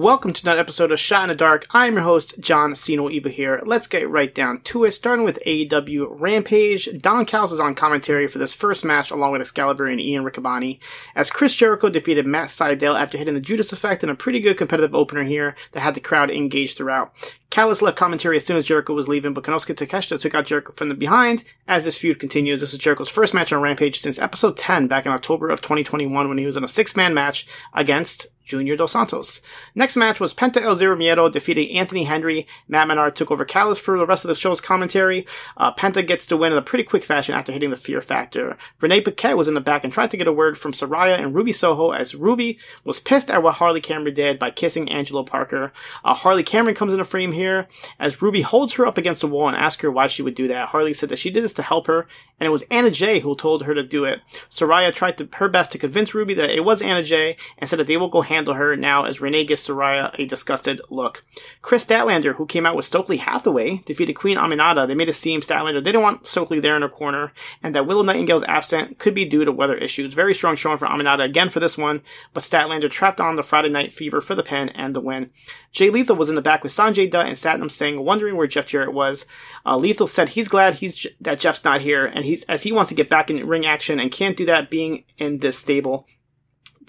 Welcome 0.00 0.32
to 0.32 0.42
another 0.44 0.60
episode 0.60 0.92
of 0.92 1.00
Shot 1.00 1.24
in 1.24 1.28
the 1.30 1.34
Dark. 1.34 1.66
I'm 1.72 1.94
your 1.94 2.04
host, 2.04 2.38
John 2.38 2.74
Siino 2.76 3.08
here. 3.08 3.60
Let's 3.66 3.88
get 3.88 4.08
right 4.08 4.32
down 4.32 4.60
to 4.60 4.84
it, 4.84 4.92
starting 4.92 5.24
with 5.24 5.42
AEW 5.44 6.06
Rampage. 6.08 6.88
Don 6.98 7.26
Callis 7.26 7.50
is 7.50 7.58
on 7.58 7.74
commentary 7.74 8.28
for 8.28 8.38
this 8.38 8.54
first 8.54 8.84
match 8.84 9.10
along 9.10 9.32
with 9.32 9.40
Excalibur 9.40 9.88
and 9.88 10.00
Ian 10.00 10.22
Riccaboni, 10.22 10.78
as 11.16 11.32
Chris 11.32 11.56
Jericho 11.56 11.88
defeated 11.88 12.28
Matt 12.28 12.46
Sydal 12.46 12.96
after 12.96 13.18
hitting 13.18 13.34
the 13.34 13.40
Judas 13.40 13.72
effect 13.72 14.04
in 14.04 14.08
a 14.08 14.14
pretty 14.14 14.38
good 14.38 14.56
competitive 14.56 14.94
opener 14.94 15.24
here 15.24 15.56
that 15.72 15.80
had 15.80 15.94
the 15.94 16.00
crowd 16.00 16.30
engaged 16.30 16.76
throughout. 16.76 17.12
Callis 17.50 17.80
left 17.80 17.96
commentary 17.96 18.36
as 18.36 18.44
soon 18.44 18.58
as 18.58 18.66
Jericho 18.66 18.92
was 18.92 19.08
leaving, 19.08 19.32
but 19.32 19.42
Konosuke 19.42 19.74
Takeshita 19.74 20.20
took 20.20 20.34
out 20.34 20.44
Jericho 20.44 20.72
from 20.72 20.90
the 20.90 20.94
behind 20.94 21.44
as 21.66 21.84
this 21.84 21.96
feud 21.96 22.18
continues. 22.18 22.60
This 22.60 22.74
is 22.74 22.78
Jericho's 22.78 23.08
first 23.08 23.32
match 23.32 23.52
on 23.52 23.62
Rampage 23.62 24.00
since 24.00 24.18
episode 24.18 24.56
10 24.56 24.86
back 24.86 25.06
in 25.06 25.12
October 25.12 25.48
of 25.48 25.62
2021 25.62 26.28
when 26.28 26.38
he 26.38 26.44
was 26.44 26.58
in 26.58 26.64
a 26.64 26.68
six-man 26.68 27.14
match 27.14 27.46
against 27.72 28.28
Junior 28.48 28.76
Dos 28.76 28.92
Santos. 28.92 29.42
Next 29.74 29.94
match 29.94 30.18
was 30.18 30.32
Penta 30.32 30.62
El 30.62 30.74
Zero 30.74 30.96
Miedo 30.96 31.30
defeating 31.30 31.76
Anthony 31.76 32.04
Henry. 32.04 32.46
Matt 32.66 32.88
Menard 32.88 33.14
took 33.14 33.30
over 33.30 33.44
Callis 33.44 33.78
for 33.78 33.98
the 33.98 34.06
rest 34.06 34.24
of 34.24 34.30
the 34.30 34.34
show's 34.34 34.62
commentary. 34.62 35.26
Uh, 35.56 35.72
Penta 35.72 36.04
gets 36.04 36.24
the 36.26 36.36
win 36.36 36.52
in 36.52 36.58
a 36.58 36.62
pretty 36.62 36.82
quick 36.82 37.04
fashion 37.04 37.34
after 37.34 37.52
hitting 37.52 37.70
the 37.70 37.76
Fear 37.76 38.00
Factor. 38.00 38.56
Renee 38.80 39.02
Paquette 39.02 39.36
was 39.36 39.48
in 39.48 39.54
the 39.54 39.60
back 39.60 39.84
and 39.84 39.92
tried 39.92 40.10
to 40.10 40.16
get 40.16 40.26
a 40.26 40.32
word 40.32 40.56
from 40.56 40.72
Saraya 40.72 41.18
and 41.18 41.34
Ruby 41.34 41.52
Soho 41.52 41.90
as 41.90 42.14
Ruby 42.14 42.58
was 42.84 42.98
pissed 42.98 43.30
at 43.30 43.42
what 43.42 43.56
Harley 43.56 43.82
Cameron 43.82 44.14
did 44.14 44.38
by 44.38 44.50
kissing 44.50 44.90
Angelo 44.90 45.22
Parker. 45.22 45.70
Uh, 46.02 46.14
Harley 46.14 46.42
Cameron 46.42 46.74
comes 46.74 46.94
in 46.94 46.98
the 46.98 47.04
frame 47.04 47.32
here 47.38 47.66
as 47.98 48.20
Ruby 48.20 48.42
holds 48.42 48.74
her 48.74 48.86
up 48.86 48.98
against 48.98 49.22
the 49.22 49.26
wall 49.26 49.48
and 49.48 49.56
asks 49.56 49.82
her 49.82 49.90
why 49.90 50.06
she 50.06 50.22
would 50.22 50.34
do 50.34 50.48
that. 50.48 50.68
Harley 50.68 50.92
said 50.92 51.08
that 51.08 51.18
she 51.18 51.30
did 51.30 51.42
this 51.42 51.54
to 51.54 51.62
help 51.62 51.86
her, 51.86 52.06
and 52.38 52.46
it 52.46 52.50
was 52.50 52.64
Anna 52.70 52.90
Jay 52.90 53.20
who 53.20 53.34
told 53.34 53.64
her 53.64 53.74
to 53.74 53.82
do 53.82 54.04
it. 54.04 54.20
Saraya 54.50 54.92
tried 54.92 55.16
to, 55.18 55.28
her 55.34 55.48
best 55.48 55.72
to 55.72 55.78
convince 55.78 56.14
Ruby 56.14 56.34
that 56.34 56.50
it 56.50 56.64
was 56.64 56.82
Anna 56.82 57.02
Jay 57.02 57.36
and 57.56 57.68
said 57.68 57.78
that 57.78 57.86
they 57.86 57.96
will 57.96 58.08
go 58.08 58.20
handle 58.20 58.54
her 58.54 58.76
now 58.76 59.04
as 59.04 59.20
Renee 59.20 59.44
gives 59.44 59.66
Saraya 59.66 60.16
a 60.18 60.26
disgusted 60.26 60.80
look. 60.90 61.24
Kris 61.62 61.84
Statlander, 61.84 62.34
who 62.34 62.46
came 62.46 62.66
out 62.66 62.76
with 62.76 62.84
Stokely 62.84 63.18
Hathaway, 63.18 63.82
defeated 63.86 64.14
Queen 64.14 64.36
Aminata. 64.36 64.86
They 64.86 64.94
made 64.94 65.08
it 65.08 65.14
seem 65.14 65.40
Statlander 65.40 65.82
didn't 65.82 66.02
want 66.02 66.26
Stokely 66.26 66.60
there 66.60 66.76
in 66.76 66.82
her 66.82 66.88
corner, 66.88 67.32
and 67.62 67.74
that 67.74 67.86
Willow 67.86 68.02
Nightingale's 68.02 68.44
absent 68.44 68.98
could 68.98 69.14
be 69.14 69.24
due 69.24 69.44
to 69.44 69.52
weather 69.52 69.76
issues. 69.76 70.14
Very 70.14 70.34
strong 70.34 70.56
showing 70.56 70.78
for 70.78 70.86
Aminata 70.86 71.24
again 71.24 71.48
for 71.48 71.60
this 71.60 71.78
one, 71.78 72.02
but 72.34 72.42
Statlander 72.42 72.90
trapped 72.90 73.20
on 73.20 73.36
the 73.36 73.42
Friday 73.42 73.68
Night 73.68 73.92
Fever 73.92 74.20
for 74.20 74.34
the 74.34 74.42
pin 74.42 74.68
and 74.70 74.94
the 74.94 75.00
win. 75.00 75.30
Jay 75.72 75.90
Lethal 75.90 76.16
was 76.16 76.28
in 76.28 76.34
the 76.34 76.42
back 76.42 76.62
with 76.62 76.72
Sanjay 76.72 77.10
Dutt 77.10 77.27
and 77.28 77.36
Satnam 77.36 77.70
Singh, 77.70 78.04
wondering 78.04 78.36
where 78.36 78.46
Jeff 78.46 78.66
Jarrett 78.66 78.92
was. 78.92 79.26
Uh, 79.64 79.76
Lethal 79.76 80.06
said 80.06 80.30
he's 80.30 80.48
glad 80.48 80.74
he's 80.74 81.06
that 81.20 81.40
Jeff's 81.40 81.64
not 81.64 81.80
here, 81.80 82.06
and 82.06 82.24
he's 82.24 82.42
as 82.44 82.62
he 82.62 82.72
wants 82.72 82.88
to 82.88 82.94
get 82.94 83.10
back 83.10 83.30
in 83.30 83.46
ring 83.46 83.66
action 83.66 84.00
and 84.00 84.10
can't 84.10 84.36
do 84.36 84.46
that 84.46 84.70
being 84.70 85.04
in 85.16 85.38
this 85.38 85.58
stable. 85.58 86.06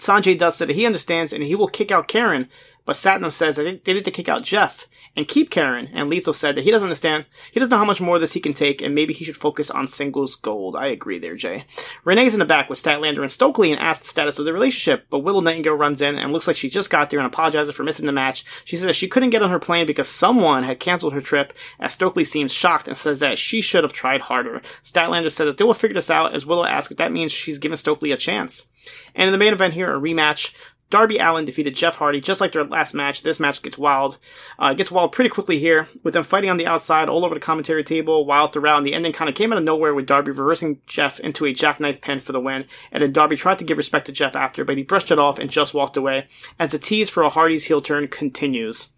Sanjay 0.00 0.36
does 0.36 0.58
that 0.58 0.70
he 0.70 0.86
understands 0.86 1.32
and 1.32 1.44
he 1.44 1.54
will 1.54 1.68
kick 1.68 1.92
out 1.92 2.08
Karen, 2.08 2.48
but 2.84 2.96
Satnam 2.96 3.32
says 3.32 3.56
that 3.56 3.84
they 3.84 3.94
need 3.94 4.04
to 4.04 4.10
kick 4.10 4.28
out 4.28 4.42
Jeff 4.42 4.86
and 5.16 5.28
keep 5.28 5.50
Karen. 5.50 5.88
And 5.92 6.08
Lethal 6.08 6.32
said 6.32 6.54
that 6.54 6.64
he 6.64 6.70
doesn't 6.70 6.86
understand. 6.86 7.26
He 7.52 7.60
doesn't 7.60 7.70
know 7.70 7.78
how 7.78 7.84
much 7.84 8.00
more 8.00 8.16
of 8.16 8.20
this 8.20 8.32
he 8.32 8.40
can 8.40 8.52
take, 8.52 8.82
and 8.82 8.94
maybe 8.94 9.12
he 9.12 9.24
should 9.24 9.36
focus 9.36 9.70
on 9.70 9.88
singles 9.88 10.36
gold. 10.36 10.76
I 10.76 10.86
agree 10.86 11.18
there, 11.18 11.36
Jay. 11.36 11.64
Renee's 12.04 12.34
in 12.34 12.38
the 12.38 12.44
back 12.44 12.68
with 12.68 12.82
Statlander 12.82 13.22
and 13.22 13.30
Stokely 13.30 13.70
and 13.70 13.80
asks 13.80 14.02
the 14.02 14.08
status 14.08 14.38
of 14.38 14.44
their 14.44 14.54
relationship, 14.54 15.06
but 15.10 15.20
Willow 15.20 15.40
Nightingale 15.40 15.74
runs 15.74 16.02
in 16.02 16.16
and 16.16 16.32
looks 16.32 16.46
like 16.46 16.56
she 16.56 16.68
just 16.68 16.90
got 16.90 17.10
there 17.10 17.18
and 17.18 17.26
apologizes 17.26 17.74
for 17.74 17.82
missing 17.82 18.06
the 18.06 18.12
match. 18.12 18.44
She 18.64 18.76
says 18.76 18.86
that 18.86 18.96
she 18.96 19.08
couldn't 19.08 19.30
get 19.30 19.42
on 19.42 19.50
her 19.50 19.58
plane 19.58 19.86
because 19.86 20.08
someone 20.08 20.62
had 20.62 20.80
canceled 20.80 21.12
her 21.12 21.20
trip, 21.20 21.52
as 21.78 21.92
Stokely 21.92 22.24
seems 22.24 22.52
shocked 22.52 22.88
and 22.88 22.96
says 22.96 23.20
that 23.20 23.38
she 23.38 23.60
should 23.60 23.84
have 23.84 23.92
tried 23.92 24.22
harder. 24.22 24.62
Statlander 24.82 25.30
says 25.30 25.46
that 25.46 25.58
they 25.58 25.64
will 25.64 25.74
figure 25.74 25.94
this 25.94 26.10
out, 26.10 26.34
as 26.34 26.46
Willow 26.46 26.64
asks 26.64 26.90
if 26.90 26.98
that 26.98 27.12
means 27.12 27.32
she's 27.32 27.58
given 27.58 27.76
Stokely 27.76 28.12
a 28.12 28.16
chance. 28.16 28.68
And 29.14 29.26
in 29.26 29.32
the 29.32 29.38
main 29.38 29.52
event 29.52 29.74
here, 29.74 29.94
a 29.94 30.00
rematch. 30.00 30.54
Darby 30.90 31.18
Allin 31.18 31.44
defeated 31.44 31.74
Jeff 31.74 31.96
Hardy 31.96 32.20
just 32.20 32.40
like 32.40 32.52
their 32.52 32.64
last 32.64 32.94
match. 32.94 33.22
This 33.22 33.40
match 33.40 33.62
gets 33.62 33.78
wild. 33.78 34.18
Uh, 34.58 34.74
gets 34.74 34.90
wild 34.90 35.12
pretty 35.12 35.30
quickly 35.30 35.58
here 35.58 35.88
with 36.02 36.14
them 36.14 36.24
fighting 36.24 36.50
on 36.50 36.56
the 36.56 36.66
outside 36.66 37.08
all 37.08 37.24
over 37.24 37.34
the 37.34 37.40
commentary 37.40 37.84
table, 37.84 38.26
wild 38.26 38.52
throughout. 38.52 38.78
And 38.78 38.86
the 38.86 38.94
ending 38.94 39.12
kind 39.12 39.28
of 39.28 39.34
came 39.34 39.52
out 39.52 39.58
of 39.58 39.64
nowhere 39.64 39.94
with 39.94 40.06
Darby 40.06 40.32
reversing 40.32 40.80
Jeff 40.86 41.20
into 41.20 41.46
a 41.46 41.52
jackknife 41.52 42.00
pin 42.00 42.20
for 42.20 42.32
the 42.32 42.40
win. 42.40 42.66
And 42.90 43.02
then 43.02 43.12
Darby 43.12 43.36
tried 43.36 43.58
to 43.60 43.64
give 43.64 43.78
respect 43.78 44.06
to 44.06 44.12
Jeff 44.12 44.34
after, 44.34 44.64
but 44.64 44.76
he 44.76 44.82
brushed 44.82 45.10
it 45.10 45.18
off 45.18 45.38
and 45.38 45.48
just 45.48 45.74
walked 45.74 45.96
away 45.96 46.26
as 46.58 46.72
the 46.72 46.78
tease 46.78 47.08
for 47.08 47.22
a 47.22 47.30
Hardy's 47.30 47.64
heel 47.64 47.80
turn 47.80 48.08
continues 48.08 48.88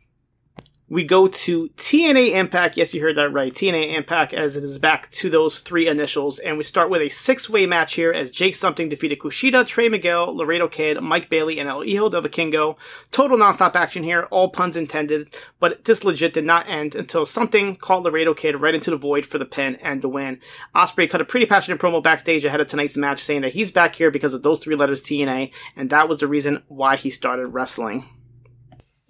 we 0.93 1.05
go 1.05 1.27
to 1.27 1.71
TNA 1.71 2.33
Impact. 2.33 2.77
Yes, 2.77 2.93
you 2.93 3.01
heard 3.01 3.17
that 3.17 3.33
right. 3.33 3.51
TNA 3.51 3.95
Impact 3.97 4.35
as 4.35 4.57
it 4.57 4.63
is 4.63 4.77
back 4.77 5.11
to 5.13 5.31
those 5.31 5.61
three 5.61 5.89
initials. 5.89 6.39
And 6.39 6.59
we 6.59 6.65
start 6.65 6.91
with 6.91 7.01
a 7.01 7.09
six 7.09 7.49
way 7.49 7.65
match 7.65 7.95
here 7.95 8.13
as 8.13 8.31
Jake 8.31 8.55
Something 8.55 8.91
defeated 8.91 9.19
Kushida, 9.19 9.67
Trey 9.67 9.89
Miguel, 9.89 10.37
Laredo 10.37 10.69
Kid, 10.69 11.01
Mike 11.01 11.31
Bailey, 11.31 11.59
and 11.59 11.67
El 11.67 11.81
Hijo 11.81 12.11
del 12.11 12.21
Vikingo. 12.21 12.77
Total 13.11 13.39
nonstop 13.39 13.75
action 13.75 14.03
here, 14.03 14.29
all 14.31 14.51
puns 14.51 14.77
intended. 14.77 15.35
But 15.59 15.87
this 15.87 16.05
legit 16.05 16.35
did 16.35 16.45
not 16.45 16.69
end 16.69 16.95
until 16.95 17.25
Something 17.25 17.77
called 17.77 18.05
Laredo 18.05 18.35
Kid 18.35 18.61
right 18.61 18.75
into 18.75 18.91
the 18.91 18.99
void 18.99 19.25
for 19.25 19.39
the 19.39 19.47
pin 19.47 19.77
and 19.77 20.03
the 20.03 20.11
win. 20.11 20.41
Ospreay 20.75 21.09
cut 21.09 21.23
a 21.23 21.25
pretty 21.25 21.47
passionate 21.47 21.81
promo 21.81 22.03
backstage 22.03 22.45
ahead 22.45 22.61
of 22.61 22.69
tonight's 22.69 22.99
match 22.99 23.21
saying 23.21 23.41
that 23.41 23.55
he's 23.55 23.73
back 23.73 23.95
here 23.95 24.11
because 24.11 24.35
of 24.35 24.43
those 24.43 24.61
three 24.61 24.77
letters 24.77 25.03
TNA, 25.03 25.55
and 25.75 25.89
that 25.89 26.07
was 26.07 26.19
the 26.19 26.27
reason 26.27 26.63
why 26.69 26.97
he 26.97 27.09
started 27.09 27.47
wrestling. 27.47 28.07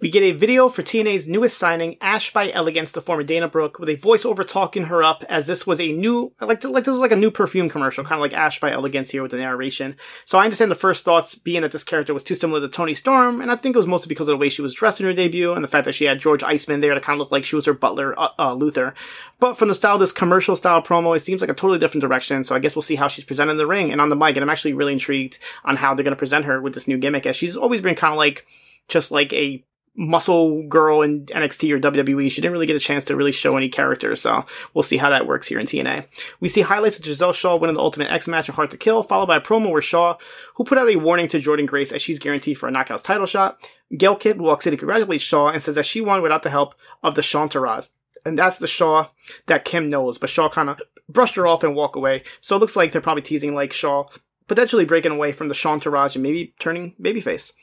We 0.03 0.09
get 0.09 0.23
a 0.23 0.33
video 0.33 0.67
for 0.67 0.83
TNA's 0.83 1.29
newest 1.29 1.57
signing, 1.57 1.95
Ash 2.01 2.33
by 2.33 2.51
Elegance, 2.51 2.91
the 2.91 2.99
former 2.99 3.23
Dana 3.23 3.47
Brooke, 3.47 3.79
with 3.79 3.87
a 3.87 3.95
voiceover 3.95 4.45
talking 4.45 4.87
her 4.87 5.01
up 5.01 5.23
as 5.29 5.47
this 5.47 5.65
was 5.65 5.79
a 5.79 5.93
new, 5.93 6.33
like, 6.41 6.61
like 6.65 6.83
this 6.83 6.91
was 6.91 6.99
like 6.99 7.13
a 7.13 7.15
new 7.15 7.31
perfume 7.31 7.69
commercial, 7.69 8.03
kind 8.03 8.19
of 8.19 8.21
like 8.21 8.33
Ash 8.33 8.59
by 8.59 8.73
Elegance 8.73 9.11
here 9.11 9.21
with 9.21 9.31
the 9.31 9.37
narration. 9.37 9.95
So 10.25 10.37
I 10.37 10.43
understand 10.43 10.69
the 10.69 10.75
first 10.75 11.05
thoughts 11.05 11.35
being 11.35 11.61
that 11.61 11.71
this 11.71 11.85
character 11.85 12.13
was 12.13 12.21
too 12.21 12.35
similar 12.35 12.59
to 12.59 12.67
Toni 12.67 12.95
Storm, 12.95 13.39
and 13.39 13.49
I 13.49 13.55
think 13.55 13.77
it 13.77 13.79
was 13.79 13.87
mostly 13.87 14.09
because 14.09 14.27
of 14.27 14.33
the 14.33 14.37
way 14.37 14.49
she 14.49 14.61
was 14.61 14.73
dressed 14.73 14.99
in 14.99 15.05
her 15.05 15.13
debut 15.13 15.53
and 15.53 15.63
the 15.63 15.69
fact 15.69 15.85
that 15.85 15.95
she 15.95 16.03
had 16.03 16.19
George 16.19 16.43
Iceman 16.43 16.81
there 16.81 16.93
to 16.93 16.99
kind 16.99 17.15
of 17.15 17.19
look 17.19 17.31
like 17.31 17.45
she 17.45 17.55
was 17.55 17.65
her 17.65 17.73
butler, 17.73 18.13
uh, 18.19 18.27
uh, 18.37 18.53
Luther. 18.53 18.93
But 19.39 19.53
from 19.53 19.69
the 19.69 19.73
style 19.73 19.93
of 19.93 20.01
this 20.01 20.11
commercial 20.11 20.57
style 20.57 20.81
promo, 20.81 21.15
it 21.15 21.21
seems 21.21 21.39
like 21.39 21.49
a 21.49 21.53
totally 21.53 21.79
different 21.79 22.01
direction. 22.01 22.43
So 22.43 22.55
I 22.55 22.59
guess 22.59 22.75
we'll 22.75 22.81
see 22.83 22.95
how 22.95 23.07
she's 23.07 23.23
presented 23.23 23.51
in 23.51 23.57
the 23.57 23.67
ring 23.67 23.89
and 23.89 24.01
on 24.01 24.09
the 24.09 24.17
mic. 24.17 24.35
And 24.35 24.43
I'm 24.43 24.49
actually 24.49 24.73
really 24.73 24.91
intrigued 24.91 25.39
on 25.63 25.77
how 25.77 25.93
they're 25.93 26.03
going 26.03 26.11
to 26.11 26.17
present 26.17 26.43
her 26.43 26.59
with 26.61 26.73
this 26.73 26.89
new 26.89 26.97
gimmick, 26.97 27.25
as 27.25 27.37
she's 27.37 27.55
always 27.55 27.79
been 27.79 27.95
kind 27.95 28.11
of 28.11 28.17
like 28.17 28.45
just 28.89 29.09
like 29.09 29.31
a 29.31 29.63
muscle 29.95 30.63
girl 30.67 31.01
in 31.01 31.25
NXT 31.27 31.71
or 31.71 31.79
WWE. 31.79 32.31
She 32.31 32.41
didn't 32.41 32.53
really 32.53 32.65
get 32.65 32.75
a 32.75 32.79
chance 32.79 33.03
to 33.05 33.15
really 33.15 33.31
show 33.31 33.55
any 33.55 33.69
character, 33.69 34.15
so 34.15 34.45
we'll 34.73 34.83
see 34.83 34.97
how 34.97 35.09
that 35.09 35.27
works 35.27 35.47
here 35.47 35.59
in 35.59 35.65
TNA. 35.65 36.05
We 36.39 36.47
see 36.47 36.61
highlights 36.61 36.97
of 36.97 37.05
Giselle 37.05 37.33
Shaw 37.33 37.57
winning 37.57 37.75
the 37.75 37.81
Ultimate 37.81 38.11
X 38.11 38.27
match 38.27 38.49
at 38.49 38.55
Hard 38.55 38.71
to 38.71 38.77
Kill, 38.77 39.03
followed 39.03 39.27
by 39.27 39.37
a 39.37 39.41
promo 39.41 39.71
where 39.71 39.81
Shaw, 39.81 40.17
who 40.55 40.63
put 40.63 40.77
out 40.77 40.89
a 40.89 40.95
warning 40.95 41.27
to 41.29 41.39
Jordynne 41.39 41.67
Grace 41.67 41.91
as 41.91 42.01
she's 42.01 42.19
guaranteed 42.19 42.57
for 42.57 42.67
a 42.67 42.71
Knockouts 42.71 43.03
title 43.03 43.27
shot. 43.27 43.69
Gail 43.95 44.15
Kim 44.15 44.39
walks 44.39 44.65
in 44.65 44.71
to 44.71 44.77
congratulate 44.77 45.21
Shaw 45.21 45.49
and 45.49 45.61
says 45.61 45.75
that 45.75 45.85
she 45.85 46.01
won 46.01 46.21
without 46.21 46.43
the 46.43 46.49
help 46.49 46.73
of 47.03 47.15
the 47.15 47.21
Shantaraz. 47.21 47.91
And 48.25 48.37
that's 48.37 48.57
the 48.57 48.67
Shaw 48.67 49.09
that 49.47 49.65
Kim 49.65 49.89
knows, 49.89 50.17
but 50.17 50.29
Shaw 50.29 50.49
kind 50.49 50.69
of 50.69 50.81
brushed 51.09 51.35
her 51.35 51.45
off 51.45 51.63
and 51.63 51.75
walk 51.75 51.95
away. 51.95 52.23
So 52.41 52.55
it 52.55 52.59
looks 52.59 52.75
like 52.75 52.91
they're 52.91 53.01
probably 53.01 53.21
teasing 53.21 53.53
like 53.53 53.73
Shaw 53.73 54.05
potentially 54.47 54.85
breaking 54.85 55.11
away 55.11 55.31
from 55.31 55.47
the 55.47 55.53
Shantaraz 55.53 56.15
and 56.15 56.23
maybe 56.23 56.53
turning 56.59 56.95
babyface. 57.01 57.53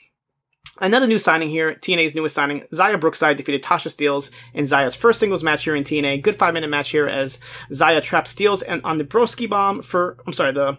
Another 0.79 1.07
new 1.07 1.19
signing 1.19 1.51
here, 1.51 1.75
TNA's 1.75 2.15
newest 2.15 2.35
signing, 2.35 2.63
Xia 2.73 3.01
Brookside 3.01 3.37
defeated 3.37 3.63
Tasha 3.63 3.89
Steelz 3.89 4.31
in 4.55 4.65
Xia's 4.65 4.95
first 4.95 5.21
singles 5.21 5.43
match 5.43 5.65
here 5.65 5.75
in 5.75 5.83
TNA. 5.83 6.23
Good 6.23 6.37
five 6.37 6.55
minute 6.55 6.71
match 6.71 6.91
here 6.91 7.07
as 7.07 7.39
Xia 7.73 8.03
traps 8.03 8.35
Steelz 8.35 8.63
and 8.67 8.83
on 8.85 8.99
the 8.99 9.05
Broski 9.05 9.49
bomb 9.49 9.83
for, 9.83 10.17
I'm 10.27 10.33
sorry, 10.33 10.53
the, 10.53 10.79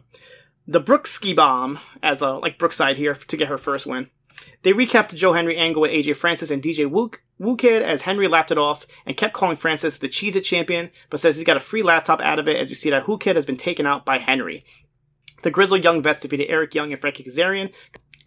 the 0.66 0.82
Brookski 0.82 1.36
bomb 1.36 1.80
as 2.02 2.22
a, 2.22 2.32
like 2.32 2.58
Brookside 2.58 2.98
here 2.98 3.14
to 3.14 3.38
get 3.38 3.50
her 3.50 3.58
first 3.58 3.86
win. 3.86 4.10
They 4.64 4.74
recapped 4.74 5.10
the 5.10 5.16
Joe 5.16 5.34
Hendry 5.34 5.58
angle 5.58 5.82
with 5.82 5.92
AJ 5.92 6.16
Francis 6.16 6.52
and 6.52 6.64
DJ 6.64 6.90
Whoo 6.90 7.58
Kid 7.58 7.82
as 7.84 8.04
Henry 8.04 8.28
lapped 8.28 8.52
it 8.52 8.58
off 8.58 8.86
and 9.06 9.18
kept 9.18 9.34
calling 9.34 9.56
Francis 9.56 9.98
the 9.98 10.08
Cheez 10.08 10.36
It 10.36 10.42
champion, 10.42 10.92
but 11.10 11.20
says 11.20 11.36
he's 11.36 11.46
got 11.46 11.58
a 11.58 11.62
free 11.62 11.84
laptop 11.84 12.22
out 12.22 12.40
of 12.40 12.48
it 12.48 12.58
as 12.58 12.70
you 12.70 12.76
see 12.76 12.90
that 12.92 13.08
Whoo 13.08 13.18
Kid 13.18 13.36
has 13.36 13.46
been 13.46 13.58
taken 13.58 13.86
out 13.86 14.06
by 14.06 14.18
Henry. 14.20 14.64
The 15.44 15.52
Grizzled 15.52 15.84
Young 15.84 16.04
Vets 16.04 16.20
defeated 16.20 16.50
Eric 16.50 16.76
Young 16.76 16.92
and 16.92 17.02
Frankie 17.02 17.24
Kazarian. 17.24 17.74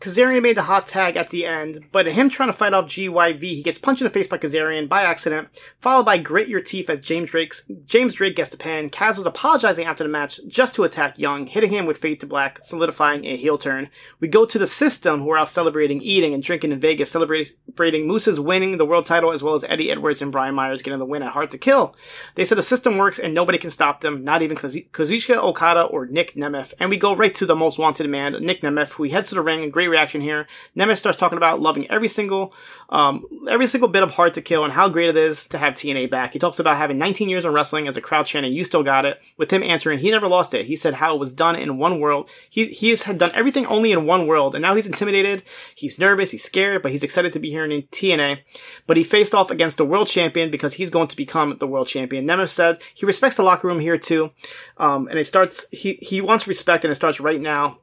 Kazarian 0.05 0.43
made 0.43 0.59
the 0.59 0.63
hot 0.63 0.87
tag 0.87 1.17
at 1.17 1.31
the 1.31 1.47
end, 1.47 1.87
but 1.91 2.05
him 2.05 2.29
trying 2.29 2.51
to 2.51 2.53
fight 2.53 2.75
off 2.75 2.85
GYV, 2.85 3.41
he 3.41 3.63
gets 3.63 3.79
punched 3.79 4.03
in 4.03 4.05
the 4.05 4.13
face 4.13 4.29
by 4.29 4.37
Kazarian 4.37 4.87
by 4.87 5.01
accident, 5.01 5.49
followed 5.79 6.05
by 6.05 6.19
Grit 6.19 6.47
Your 6.47 6.61
Teeth 6.61 6.91
as 6.91 7.01
James 7.01 7.31
Drake's, 7.31 7.63
James 7.87 8.13
Drake 8.13 8.37
gets 8.37 8.51
the 8.51 8.59
pin. 8.59 8.91
Kaz 8.91 9.17
was 9.17 9.25
apologizing 9.25 9.87
after 9.87 10.05
the 10.05 10.11
match 10.11 10.41
just 10.47 10.75
to 10.75 10.85
attack 10.85 11.19
Young, 11.19 11.47
hitting 11.47 11.71
him 11.71 11.87
with 11.87 11.97
Fade 11.97 12.21
to 12.21 12.27
Black, 12.27 12.63
solidifying 12.63 13.25
a 13.25 13.35
heel 13.35 13.57
turn. 13.57 13.89
We 14.21 14.29
go 14.29 14.45
to 14.45 14.59
the 14.59 14.67
system, 14.67 15.21
who 15.21 15.31
are 15.31 15.39
out 15.39 15.49
celebrating, 15.49 16.03
eating, 16.03 16.35
and 16.35 16.43
drinking 16.43 16.73
in 16.73 16.81
Vegas, 16.81 17.11
celebrating 17.11 18.07
Moose's 18.07 18.39
winning 18.39 18.77
the 18.77 18.85
world 18.85 19.07
title, 19.07 19.33
as 19.33 19.43
well 19.43 19.55
as 19.55 19.65
Eddie 19.65 19.91
Edwards 19.91 20.21
and 20.21 20.31
Brian 20.31 20.55
Myers 20.55 20.83
getting 20.83 20.99
the 20.99 21.07
win 21.07 21.23
at 21.23 21.33
Hard 21.33 21.51
to 21.53 21.57
Kill. 21.57 21.97
They 22.35 22.45
said 22.45 22.59
the 22.59 22.63
system 22.63 22.99
works 22.99 23.19
and 23.19 23.33
nobody 23.33 23.57
can 23.57 23.71
stop 23.71 24.03
them, 24.03 24.23
not 24.23 24.43
even 24.43 24.59
Kazuchika 24.59 25.37
Okada 25.37 25.85
or 25.85 26.05
Nic 26.05 26.35
Nemeth. 26.35 26.75
And 26.79 26.91
we 26.91 26.99
go 26.99 27.17
right 27.17 27.35
to 27.37 27.47
the 27.47 27.57
most 27.57 27.79
wanted 27.79 28.11
man, 28.11 28.37
Nic 28.45 28.61
Nemeth, 28.61 28.93
who 28.93 29.05
he 29.05 29.11
heads 29.11 29.31
to 29.31 29.37
the 29.37 29.41
ring, 29.41 29.63
and 29.63 29.73
great 29.73 29.94
reaction 29.95 30.21
here. 30.21 30.47
Nemeth 30.77 30.99
starts 30.99 31.19
talking 31.19 31.39
about 31.39 31.61
loving 31.61 31.91
every 31.91 32.09
single, 32.09 32.55
um, 32.91 33.25
every 33.49 33.67
single 33.67 33.89
bit 33.89 34.03
of 34.03 34.11
Hard 34.11 34.35
to 34.35 34.43
Kill 34.43 34.65
and 34.65 34.73
how 34.73 34.89
great 34.89 35.09
it 35.09 35.17
is 35.17 35.47
to 35.47 35.59
have 35.59 35.75
TNA 35.75 36.11
back. 36.11 36.33
He 36.33 36.39
talks 36.39 36.59
about 36.59 36.77
having 36.77 36.99
19 36.99 37.29
years 37.29 37.45
in 37.45 37.53
wrestling 37.53 37.89
as 37.89 37.97
a 37.97 38.01
crowd 38.01 38.27
chanting, 38.27 38.53
"You 38.53 38.65
still 38.65 38.83
got 38.83 39.05
it." 39.05 39.23
With 39.37 39.51
him 39.51 39.63
answering, 39.63 40.01
he 40.01 40.11
never 40.11 40.29
lost 40.29 40.53
it. 40.55 40.67
He 40.67 40.77
said 40.77 40.95
how 40.95 41.15
it 41.15 41.19
was 41.19 41.33
done 41.33 41.57
in 41.57 41.79
one 41.79 42.01
world. 42.01 42.29
He 42.51 42.67
he 42.67 42.91
had 42.91 43.19
done 43.19 43.33
everything 43.35 43.67
only 43.67 43.93
in 43.93 44.07
one 44.07 44.27
world, 44.27 44.55
and 44.55 44.63
now 44.63 44.75
he's 44.75 44.87
intimidated. 44.87 45.43
He's 45.75 45.99
nervous. 45.99 46.31
He's 46.31 46.45
scared, 46.45 46.83
but 46.83 46.93
he's 46.93 47.03
excited 47.03 47.33
to 47.33 47.39
be 47.39 47.51
here 47.51 47.65
in 47.65 47.83
TNA, 47.83 48.39
but 48.87 48.97
he 48.97 49.05
faced 49.05 49.35
off 49.35 49.51
against 49.51 49.79
the 49.79 49.85
world 49.85 50.09
champion 50.09 50.51
because 50.51 50.75
he's 50.75 50.91
going 50.91 51.09
to 51.09 51.17
become 51.17 51.57
the 51.59 51.67
world 51.67 51.89
champion. 51.89 52.27
Nemeth 52.27 52.51
said 52.51 52.83
he 52.95 53.07
respects 53.07 53.37
the 53.37 53.43
locker 53.43 53.69
room 53.69 53.81
here 53.81 53.99
too, 53.99 54.33
um, 54.79 55.09
and 55.09 55.19
it 55.19 55.27
starts. 55.27 55.67
He 55.71 55.95
he 55.95 56.21
wants 56.21 56.47
respect, 56.47 56.85
and 56.85 56.93
it 56.93 56.97
starts 56.97 57.21
right 57.21 57.41
now, 57.41 57.79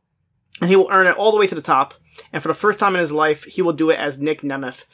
and 0.60 0.70
he 0.70 0.76
will 0.76 0.90
earn 0.92 1.08
it 1.08 1.18
all 1.18 1.32
the 1.32 1.38
way 1.38 1.48
to 1.48 1.56
the 1.56 1.62
top. 1.62 1.94
And 2.32 2.42
for 2.42 2.48
the 2.48 2.54
first 2.54 2.80
time 2.80 2.96
in 2.96 3.02
his 3.02 3.12
life, 3.12 3.46
he 3.46 3.62
will 3.62 3.74
do 3.74 3.90
it 3.90 4.00
as 4.00 4.20
Nic 4.20 4.42
Nemeth. 4.42 4.86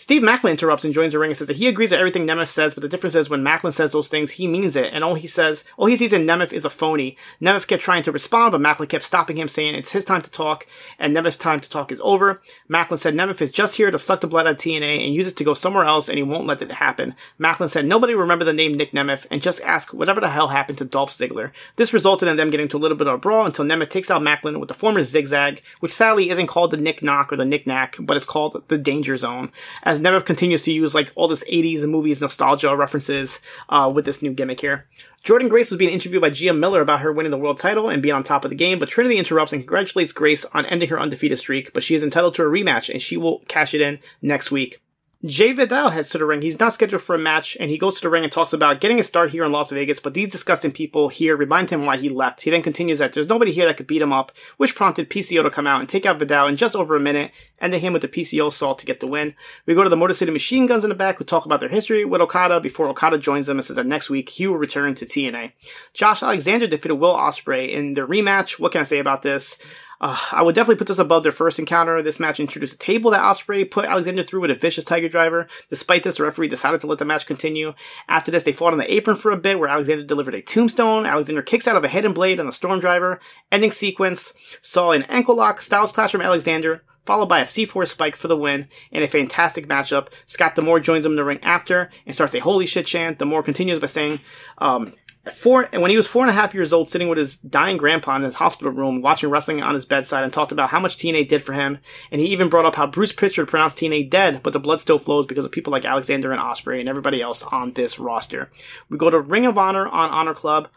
Steve 0.00 0.22
Macklin 0.22 0.52
interrupts 0.52 0.84
and 0.84 0.94
joins 0.94 1.12
the 1.12 1.18
ring 1.18 1.32
and 1.32 1.36
says 1.36 1.48
that 1.48 1.56
he 1.56 1.66
agrees 1.66 1.90
with 1.90 1.98
everything 1.98 2.24
Nemeth 2.24 2.46
says, 2.46 2.72
but 2.72 2.82
the 2.82 2.88
difference 2.88 3.16
is 3.16 3.28
when 3.28 3.42
Macklin 3.42 3.72
says 3.72 3.90
those 3.90 4.06
things, 4.06 4.30
he 4.30 4.46
means 4.46 4.76
it, 4.76 4.92
and 4.92 5.02
all 5.02 5.16
he 5.16 5.26
says, 5.26 5.64
all 5.76 5.86
he 5.86 5.96
sees 5.96 6.12
in 6.12 6.24
Nemeth 6.24 6.52
is 6.52 6.64
a 6.64 6.70
phony. 6.70 7.16
Nemeth 7.42 7.66
kept 7.66 7.82
trying 7.82 8.04
to 8.04 8.12
respond, 8.12 8.52
but 8.52 8.60
Macklin 8.60 8.88
kept 8.88 9.02
stopping 9.02 9.36
him, 9.36 9.48
saying 9.48 9.74
it's 9.74 9.90
his 9.90 10.04
time 10.04 10.22
to 10.22 10.30
talk, 10.30 10.68
and 11.00 11.16
Nemeth's 11.16 11.34
time 11.36 11.58
to 11.58 11.68
talk 11.68 11.90
is 11.90 12.00
over. 12.04 12.40
Macklin 12.68 12.98
said 12.98 13.12
Nemeth 13.12 13.42
is 13.42 13.50
just 13.50 13.74
here 13.74 13.90
to 13.90 13.98
suck 13.98 14.20
the 14.20 14.28
blood 14.28 14.46
out 14.46 14.52
of 14.52 14.56
TNA 14.58 15.04
and 15.04 15.14
use 15.14 15.26
it 15.26 15.36
to 15.36 15.42
go 15.42 15.52
somewhere 15.52 15.84
else, 15.84 16.08
and 16.08 16.16
he 16.16 16.22
won't 16.22 16.46
let 16.46 16.62
it 16.62 16.70
happen. 16.70 17.16
Macklin 17.36 17.68
said 17.68 17.84
nobody 17.84 18.14
remember 18.14 18.44
the 18.44 18.52
name 18.52 18.74
Nic 18.74 18.92
Nemeth, 18.92 19.26
and 19.32 19.42
just 19.42 19.60
ask 19.62 19.92
whatever 19.92 20.20
the 20.20 20.30
hell 20.30 20.46
happened 20.46 20.78
to 20.78 20.84
Dolph 20.84 21.10
Ziggler. 21.10 21.50
This 21.74 21.92
resulted 21.92 22.28
in 22.28 22.36
them 22.36 22.50
getting 22.50 22.68
to 22.68 22.76
a 22.76 22.78
little 22.78 22.96
bit 22.96 23.08
of 23.08 23.14
a 23.14 23.18
brawl 23.18 23.46
until 23.46 23.64
Nemeth 23.64 23.90
takes 23.90 24.12
out 24.12 24.22
Macklin 24.22 24.60
with 24.60 24.68
the 24.68 24.74
former 24.74 25.02
zigzag, 25.02 25.60
which 25.80 25.92
sadly 25.92 26.30
isn't 26.30 26.46
called 26.46 26.70
the 26.70 26.76
Nick 26.76 27.02
Knock 27.02 27.32
or 27.32 27.36
the 27.36 27.44
Nick 27.44 27.66
Knack, 27.66 27.96
but 27.98 28.16
it's 28.16 28.24
called 28.24 28.62
the 28.68 28.78
Danger 28.78 29.16
Zone. 29.16 29.50
As 29.88 30.00
Nemeth 30.00 30.24
continues 30.24 30.62
to 30.62 30.68
to 30.68 30.74
use 30.74 30.94
like 30.94 31.10
all 31.14 31.28
this 31.28 31.44
80s 31.44 31.82
and 31.82 31.90
movies 31.90 32.20
nostalgia 32.20 32.76
references 32.76 33.40
uh, 33.70 33.90
with 33.92 34.04
this 34.04 34.20
new 34.20 34.32
gimmick 34.32 34.60
here. 34.60 34.86
Jordynne 35.24 35.48
Grace 35.48 35.70
was 35.70 35.78
being 35.78 35.92
interviewed 35.92 36.20
by 36.20 36.30
Gia 36.30 36.52
Miller 36.52 36.82
about 36.82 37.00
her 37.00 37.12
winning 37.12 37.30
the 37.30 37.38
world 37.38 37.58
title 37.58 37.88
and 37.88 38.02
being 38.02 38.14
on 38.14 38.22
top 38.22 38.44
of 38.44 38.50
the 38.50 38.56
game, 38.56 38.78
but 38.78 38.88
Trinity 38.88 39.16
interrupts 39.16 39.52
and 39.52 39.62
congratulates 39.62 40.12
Grace 40.12 40.44
on 40.52 40.66
ending 40.66 40.90
her 40.90 41.00
undefeated 41.00 41.38
streak, 41.38 41.72
but 41.72 41.82
she 41.82 41.94
is 41.94 42.04
entitled 42.04 42.34
to 42.34 42.42
a 42.42 42.46
rematch 42.46 42.90
and 42.90 43.00
she 43.00 43.16
will 43.16 43.40
cash 43.48 43.72
it 43.72 43.80
in 43.80 43.98
next 44.20 44.50
week. 44.50 44.80
Jai 45.26 45.52
Vidal 45.52 45.90
heads 45.90 46.10
to 46.10 46.18
the 46.18 46.24
ring. 46.24 46.42
He's 46.42 46.60
not 46.60 46.72
scheduled 46.72 47.02
for 47.02 47.16
a 47.16 47.18
match, 47.18 47.56
and 47.58 47.72
he 47.72 47.76
goes 47.76 47.96
to 47.96 48.02
the 48.02 48.08
ring 48.08 48.22
and 48.22 48.30
talks 48.30 48.52
about 48.52 48.80
getting 48.80 49.00
a 49.00 49.02
start 49.02 49.30
here 49.30 49.44
in 49.44 49.50
Las 49.50 49.72
Vegas, 49.72 49.98
but 49.98 50.14
these 50.14 50.30
disgusting 50.30 50.70
people 50.70 51.08
here 51.08 51.36
remind 51.36 51.70
him 51.70 51.84
why 51.84 51.96
he 51.96 52.08
left. 52.08 52.42
He 52.42 52.52
then 52.52 52.62
continues 52.62 53.00
that 53.00 53.14
there's 53.14 53.26
nobody 53.26 53.50
here 53.50 53.66
that 53.66 53.76
could 53.76 53.88
beat 53.88 54.00
him 54.00 54.12
up, 54.12 54.30
which 54.58 54.76
prompted 54.76 55.10
PCO 55.10 55.42
to 55.42 55.50
come 55.50 55.66
out 55.66 55.80
and 55.80 55.88
take 55.88 56.06
out 56.06 56.20
Vidal 56.20 56.46
in 56.46 56.54
just 56.54 56.76
over 56.76 56.94
a 56.94 57.00
minute, 57.00 57.32
ending 57.60 57.80
him 57.80 57.92
with 57.92 58.02
the 58.02 58.06
PCO 58.06 58.46
assault 58.46 58.78
to 58.78 58.86
get 58.86 59.00
the 59.00 59.08
win. 59.08 59.34
We 59.66 59.74
go 59.74 59.82
to 59.82 59.90
the 59.90 59.96
Motor 59.96 60.14
City 60.14 60.30
Machine 60.30 60.66
Guns 60.66 60.84
in 60.84 60.88
the 60.88 60.94
back, 60.94 61.18
who 61.18 61.24
talk 61.24 61.44
about 61.44 61.58
their 61.58 61.68
history 61.68 62.04
with 62.04 62.20
Okada 62.20 62.60
before 62.60 62.88
Okada 62.88 63.18
joins 63.18 63.48
them 63.48 63.58
and 63.58 63.64
says 63.64 63.74
that 63.74 63.86
next 63.86 64.10
week 64.10 64.28
he 64.28 64.46
will 64.46 64.56
return 64.56 64.94
to 64.94 65.04
TNA. 65.04 65.50
Josh 65.94 66.22
Alexander 66.22 66.68
defeated 66.68 66.94
Will 66.94 67.16
Ospreay 67.16 67.72
in 67.72 67.94
their 67.94 68.06
rematch. 68.06 68.60
What 68.60 68.70
can 68.70 68.82
I 68.82 68.84
say 68.84 69.00
about 69.00 69.22
this? 69.22 69.58
Uh, 70.00 70.16
I 70.32 70.42
would 70.42 70.54
definitely 70.54 70.76
put 70.76 70.86
this 70.86 70.98
above 70.98 71.22
their 71.22 71.32
first 71.32 71.58
encounter. 71.58 72.00
This 72.02 72.20
match 72.20 72.38
introduced 72.38 72.74
a 72.74 72.78
table 72.78 73.10
that 73.10 73.22
Ospreay 73.22 73.68
put 73.68 73.84
Alexander 73.84 74.22
through 74.22 74.42
with 74.42 74.50
a 74.50 74.54
vicious 74.54 74.84
Tiger 74.84 75.08
Driver. 75.08 75.48
Despite 75.70 76.04
this, 76.04 76.18
the 76.18 76.22
referee 76.22 76.48
decided 76.48 76.80
to 76.82 76.86
let 76.86 76.98
the 76.98 77.04
match 77.04 77.26
continue. 77.26 77.74
After 78.08 78.30
this, 78.30 78.44
they 78.44 78.52
fought 78.52 78.72
on 78.72 78.78
the 78.78 78.92
apron 78.92 79.16
for 79.16 79.30
a 79.30 79.36
bit, 79.36 79.58
where 79.58 79.68
Alexander 79.68 80.04
delivered 80.04 80.34
a 80.34 80.42
tombstone. 80.42 81.06
Alexander 81.06 81.42
kicks 81.42 81.66
out 81.66 81.76
of 81.76 81.84
a 81.84 81.88
hidden 81.88 82.12
blade 82.12 82.38
on 82.38 82.46
the 82.46 82.52
Storm 82.52 82.78
Driver. 82.80 83.20
Ending 83.50 83.72
sequence 83.72 84.32
saw 84.60 84.92
an 84.92 85.02
ankle 85.04 85.34
lock, 85.34 85.60
Styles 85.60 85.92
Clash 85.92 86.12
from 86.12 86.22
Alexander, 86.22 86.82
followed 87.04 87.28
by 87.28 87.40
a 87.40 87.44
C4 87.44 87.88
spike 87.88 88.16
for 88.16 88.28
the 88.28 88.36
win 88.36 88.68
in 88.92 89.02
a 89.02 89.08
fantastic 89.08 89.66
matchup. 89.66 90.08
Scott 90.26 90.54
D'Amore 90.54 90.78
joins 90.78 91.06
him 91.06 91.12
in 91.12 91.16
the 91.16 91.24
ring 91.24 91.40
after 91.42 91.90
and 92.06 92.14
starts 92.14 92.34
a 92.34 92.40
holy 92.40 92.66
shit 92.66 92.86
chant. 92.86 93.18
D'Amore 93.18 93.42
continues 93.42 93.78
by 93.78 93.86
saying, 93.86 94.20
um, 94.58 94.92
at 95.28 95.36
four, 95.36 95.68
and 95.72 95.80
when 95.80 95.90
he 95.90 95.96
was 95.96 96.06
four 96.06 96.22
and 96.22 96.30
a 96.30 96.34
half 96.34 96.54
years 96.54 96.72
old, 96.72 96.90
sitting 96.90 97.08
with 97.08 97.18
his 97.18 97.36
dying 97.36 97.76
grandpa 97.76 98.16
in 98.16 98.22
his 98.22 98.34
hospital 98.34 98.72
room, 98.72 99.02
watching 99.02 99.30
wrestling 99.30 99.62
on 99.62 99.74
his 99.74 99.86
bedside, 99.86 100.24
and 100.24 100.32
talked 100.32 100.52
about 100.52 100.70
how 100.70 100.80
much 100.80 100.96
TNA 100.96 101.28
did 101.28 101.42
for 101.42 101.52
him. 101.52 101.78
And 102.10 102.20
he 102.20 102.28
even 102.28 102.48
brought 102.48 102.64
up 102.64 102.74
how 102.74 102.86
Bruce 102.86 103.12
Pritchard 103.12 103.48
pronounced 103.48 103.78
TNA 103.78 104.10
dead, 104.10 104.42
but 104.42 104.52
the 104.52 104.58
blood 104.58 104.80
still 104.80 104.98
flows 104.98 105.26
because 105.26 105.44
of 105.44 105.52
people 105.52 105.70
like 105.70 105.84
Alexander 105.84 106.32
and 106.32 106.40
Ospreay 106.40 106.80
and 106.80 106.88
everybody 106.88 107.22
else 107.22 107.42
on 107.42 107.72
this 107.72 107.98
roster. 107.98 108.50
We 108.88 108.98
go 108.98 109.10
to 109.10 109.20
Ring 109.20 109.46
of 109.46 109.56
Honor 109.58 109.86
on 109.86 110.10
Honor 110.10 110.34
Club. 110.34 110.68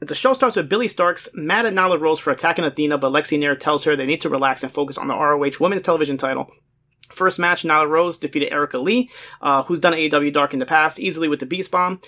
The 0.00 0.14
show 0.16 0.32
starts 0.32 0.56
with 0.56 0.68
Billie 0.68 0.88
Starkz 0.88 1.32
mad 1.32 1.64
at 1.64 1.74
Nyla 1.74 2.00
Rose 2.00 2.18
for 2.18 2.32
attacking 2.32 2.64
Athena, 2.64 2.98
but 2.98 3.12
Lexi 3.12 3.38
Nair 3.38 3.54
tells 3.54 3.84
her 3.84 3.94
they 3.94 4.04
need 4.04 4.22
to 4.22 4.28
relax 4.28 4.64
and 4.64 4.72
focus 4.72 4.98
on 4.98 5.06
the 5.06 5.14
ROH 5.14 5.60
Women's 5.60 5.82
Television 5.82 6.16
title. 6.16 6.50
First 7.12 7.38
match, 7.38 7.62
Nyla 7.62 7.88
Rose 7.88 8.18
defeated 8.18 8.52
Erica 8.52 8.78
Lee, 8.78 9.10
uh, 9.40 9.62
who's 9.64 9.80
done 9.80 9.92
AEW 9.92 10.32
Dark 10.32 10.54
in 10.54 10.58
the 10.58 10.66
past, 10.66 10.98
easily 10.98 11.28
with 11.28 11.40
the 11.40 11.46
Beast 11.46 11.70
Bomb. 11.70 12.00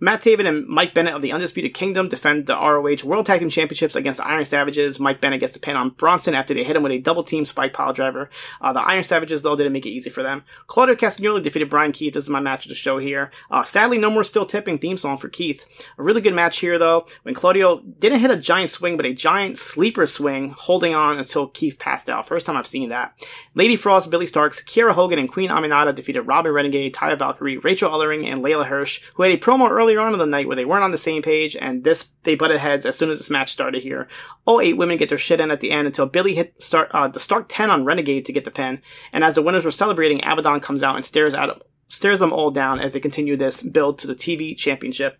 Matt 0.00 0.22
Taven 0.22 0.46
and 0.46 0.64
Mike 0.68 0.94
Bennett 0.94 1.14
of 1.14 1.22
the 1.22 1.32
Undisputed 1.32 1.74
Kingdom 1.74 2.08
defend 2.08 2.46
the 2.46 2.54
ROH 2.54 3.04
World 3.04 3.26
Tag 3.26 3.40
Team 3.40 3.50
Championships 3.50 3.96
against 3.96 4.18
the 4.18 4.26
Iron 4.28 4.44
Savages. 4.44 5.00
Mike 5.00 5.20
Bennett 5.20 5.40
gets 5.40 5.54
the 5.54 5.58
pin 5.58 5.74
on 5.74 5.90
Bronson 5.90 6.34
after 6.34 6.54
they 6.54 6.62
hit 6.62 6.76
him 6.76 6.84
with 6.84 6.92
a 6.92 6.98
double 6.98 7.24
team 7.24 7.44
spike 7.44 7.72
pile 7.72 7.92
driver. 7.92 8.30
Uh, 8.60 8.72
the 8.72 8.80
Iron 8.80 9.02
Savages, 9.02 9.42
though, 9.42 9.56
didn't 9.56 9.72
make 9.72 9.86
it 9.86 9.90
easy 9.90 10.08
for 10.08 10.22
them. 10.22 10.44
Claudio 10.68 10.94
Castagnoli 10.94 11.42
defeated 11.42 11.68
Brian 11.68 11.90
Keith. 11.90 12.14
This 12.14 12.22
is 12.22 12.30
my 12.30 12.38
match 12.38 12.64
of 12.64 12.68
the 12.68 12.76
show 12.76 12.98
here. 12.98 13.32
Uh, 13.50 13.64
sadly, 13.64 13.98
no 13.98 14.08
more 14.08 14.22
still 14.22 14.46
tipping 14.46 14.78
theme 14.78 14.98
song 14.98 15.18
for 15.18 15.28
Keith. 15.28 15.66
A 15.98 16.02
really 16.04 16.20
good 16.20 16.32
match 16.32 16.60
here, 16.60 16.78
though, 16.78 17.04
when 17.24 17.34
Claudio 17.34 17.80
didn't 17.80 18.20
hit 18.20 18.30
a 18.30 18.36
giant 18.36 18.70
swing, 18.70 18.96
but 18.96 19.06
a 19.06 19.12
giant 19.12 19.58
sleeper 19.58 20.06
swing, 20.06 20.50
holding 20.50 20.94
on 20.94 21.18
until 21.18 21.48
Keith 21.48 21.80
passed 21.80 22.08
out. 22.08 22.28
First 22.28 22.46
time 22.46 22.56
I've 22.56 22.68
seen 22.68 22.90
that. 22.90 23.18
Lady 23.56 23.74
Frost, 23.74 24.12
Billie 24.12 24.26
Starkz, 24.26 24.64
Kiera 24.64 24.92
Hogan, 24.92 25.18
and 25.18 25.28
Queen 25.28 25.50
Aminata 25.50 25.92
defeated 25.92 26.22
Robyn 26.22 26.52
Renegade, 26.52 26.94
Taya 26.94 27.18
Valkyrie, 27.18 27.58
Rachel 27.58 27.90
Ellering, 27.90 28.30
and 28.30 28.44
Leyla 28.44 28.66
Hirsch, 28.66 29.02
who 29.14 29.24
had 29.24 29.32
a 29.32 29.38
promo 29.38 29.68
earlier 29.68 29.87
on 29.96 30.12
in 30.12 30.18
the 30.18 30.26
night 30.26 30.46
where 30.46 30.56
they 30.56 30.64
weren't 30.64 30.84
on 30.84 30.90
the 30.90 30.98
same 30.98 31.22
page, 31.22 31.56
and 31.56 31.84
this 31.84 32.10
they 32.24 32.34
butted 32.34 32.60
heads 32.60 32.84
as 32.84 32.98
soon 32.98 33.10
as 33.10 33.18
this 33.18 33.30
match 33.30 33.50
started 33.50 33.82
here. 33.82 34.08
All 34.44 34.60
eight 34.60 34.76
women 34.76 34.98
get 34.98 35.08
their 35.08 35.18
shit 35.18 35.40
in 35.40 35.50
at 35.50 35.60
the 35.60 35.70
end 35.70 35.86
until 35.86 36.06
Billy 36.06 36.34
hit 36.34 36.60
start 36.62 36.90
uh, 36.92 37.08
the 37.08 37.20
start 37.20 37.48
ten 37.48 37.70
on 37.70 37.84
Renegade 37.84 38.26
to 38.26 38.32
get 38.32 38.44
the 38.44 38.50
pin, 38.50 38.82
and 39.12 39.24
as 39.24 39.36
the 39.36 39.42
winners 39.42 39.64
were 39.64 39.70
celebrating, 39.70 40.20
Abaddon 40.24 40.60
comes 40.60 40.82
out 40.82 40.96
and 40.96 41.06
stares 41.06 41.34
at 41.34 41.62
stares 41.88 42.18
them 42.18 42.32
all 42.32 42.50
down 42.50 42.80
as 42.80 42.92
they 42.92 43.00
continue 43.00 43.36
this 43.36 43.62
build 43.62 43.98
to 43.98 44.06
the 44.06 44.14
TV 44.14 44.56
championship. 44.56 45.18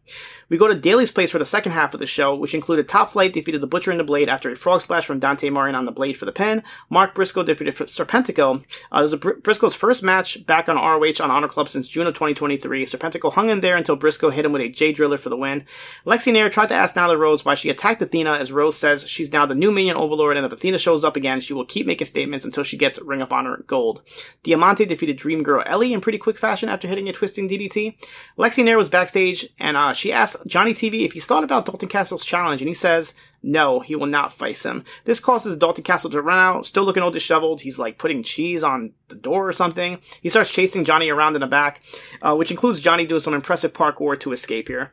We 0.48 0.56
go 0.56 0.68
to 0.68 0.74
Daily's 0.74 1.12
Place 1.12 1.30
for 1.30 1.38
the 1.38 1.44
second 1.44 1.72
half 1.72 1.94
of 1.94 2.00
the 2.00 2.06
show, 2.06 2.34
which 2.34 2.54
included 2.54 2.88
Top 2.88 3.10
Flight 3.10 3.32
defeated 3.32 3.60
the 3.60 3.66
Butcher 3.66 3.90
and 3.90 4.00
the 4.00 4.04
Blade 4.04 4.28
after 4.28 4.50
a 4.50 4.56
frog 4.56 4.80
splash 4.80 5.06
from 5.06 5.18
Dante 5.18 5.50
Martin 5.50 5.74
on 5.74 5.84
the 5.84 5.92
Blade 5.92 6.16
for 6.16 6.24
the 6.24 6.32
pin. 6.32 6.62
Mark 6.88 7.14
Briscoe 7.14 7.42
defeated 7.42 7.74
Serpentico. 7.74 8.62
Uh, 8.92 8.98
it 8.98 9.02
was 9.02 9.14
Br- 9.16 9.32
Briscoe's 9.42 9.74
first 9.74 10.02
match 10.02 10.46
back 10.46 10.68
on 10.68 10.76
ROH 10.76 11.22
on 11.22 11.30
Honor 11.30 11.48
Club 11.48 11.68
since 11.68 11.88
June 11.88 12.06
of 12.06 12.14
2023. 12.14 12.84
Serpentico 12.84 13.32
hung 13.32 13.48
in 13.48 13.60
there 13.60 13.76
until 13.76 13.96
Briscoe 13.96 14.30
hit 14.30 14.44
him 14.44 14.52
with 14.52 14.62
a 14.62 14.68
Jay 14.68 14.92
Driller 14.92 15.18
for 15.18 15.28
the 15.28 15.36
win. 15.36 15.64
Lexi 16.06 16.32
Nair 16.32 16.50
tried 16.50 16.68
to 16.68 16.74
ask 16.74 16.94
Nyla 16.94 17.18
Rose 17.18 17.44
why 17.44 17.54
she 17.54 17.70
attacked 17.70 18.02
Athena, 18.02 18.34
as 18.34 18.52
Rose 18.52 18.76
says 18.76 19.08
she's 19.08 19.32
now 19.32 19.46
the 19.46 19.54
new 19.54 19.70
minion 19.70 19.96
overlord, 19.96 20.36
and 20.36 20.46
if 20.46 20.52
Athena 20.52 20.78
shows 20.78 21.04
up 21.04 21.16
again, 21.16 21.40
she 21.40 21.52
will 21.52 21.64
keep 21.64 21.86
making 21.86 22.06
statements 22.06 22.44
until 22.44 22.64
she 22.64 22.76
gets 22.76 23.00
Ring 23.02 23.22
of 23.22 23.32
Honor 23.32 23.64
gold. 23.66 24.02
Diamante 24.42 24.84
defeated 24.84 25.16
Dream 25.16 25.42
Girl 25.42 25.62
Ellie 25.66 25.92
in 25.92 26.00
pretty 26.00 26.18
quick 26.18 26.38
fashion 26.38 26.57
after 26.66 26.88
hitting 26.88 27.10
a 27.10 27.12
twisting 27.12 27.46
DDT. 27.46 27.98
Lexi 28.38 28.64
Nair 28.64 28.78
was 28.78 28.88
backstage, 28.88 29.46
and 29.58 29.76
uh, 29.76 29.92
she 29.92 30.10
asked 30.10 30.46
Johnny 30.46 30.72
TV 30.72 31.04
if 31.04 31.12
he's 31.12 31.26
thought 31.26 31.44
about 31.44 31.66
Dalton 31.66 31.90
Castle's 31.90 32.24
challenge, 32.24 32.62
and 32.62 32.68
he 32.68 32.74
says, 32.74 33.12
no, 33.42 33.80
he 33.80 33.94
will 33.94 34.06
not 34.06 34.32
face 34.32 34.64
him. 34.64 34.84
This 35.04 35.20
causes 35.20 35.56
Dalton 35.56 35.84
Castle 35.84 36.10
to 36.10 36.22
run 36.22 36.38
out, 36.38 36.64
still 36.64 36.84
looking 36.84 37.02
all 37.02 37.10
disheveled. 37.10 37.60
He's 37.60 37.78
like 37.78 37.98
putting 37.98 38.22
cheese 38.22 38.62
on 38.62 38.94
the 39.08 39.14
door 39.14 39.46
or 39.46 39.52
something. 39.52 39.98
He 40.22 40.28
starts 40.28 40.50
chasing 40.50 40.84
Johnny 40.84 41.10
around 41.10 41.34
in 41.34 41.40
the 41.40 41.46
back, 41.46 41.82
uh, 42.22 42.34
which 42.34 42.50
includes 42.50 42.80
Johnny 42.80 43.06
doing 43.06 43.20
some 43.20 43.34
impressive 43.34 43.72
parkour 43.72 44.18
to 44.20 44.32
escape 44.32 44.68
here. 44.68 44.92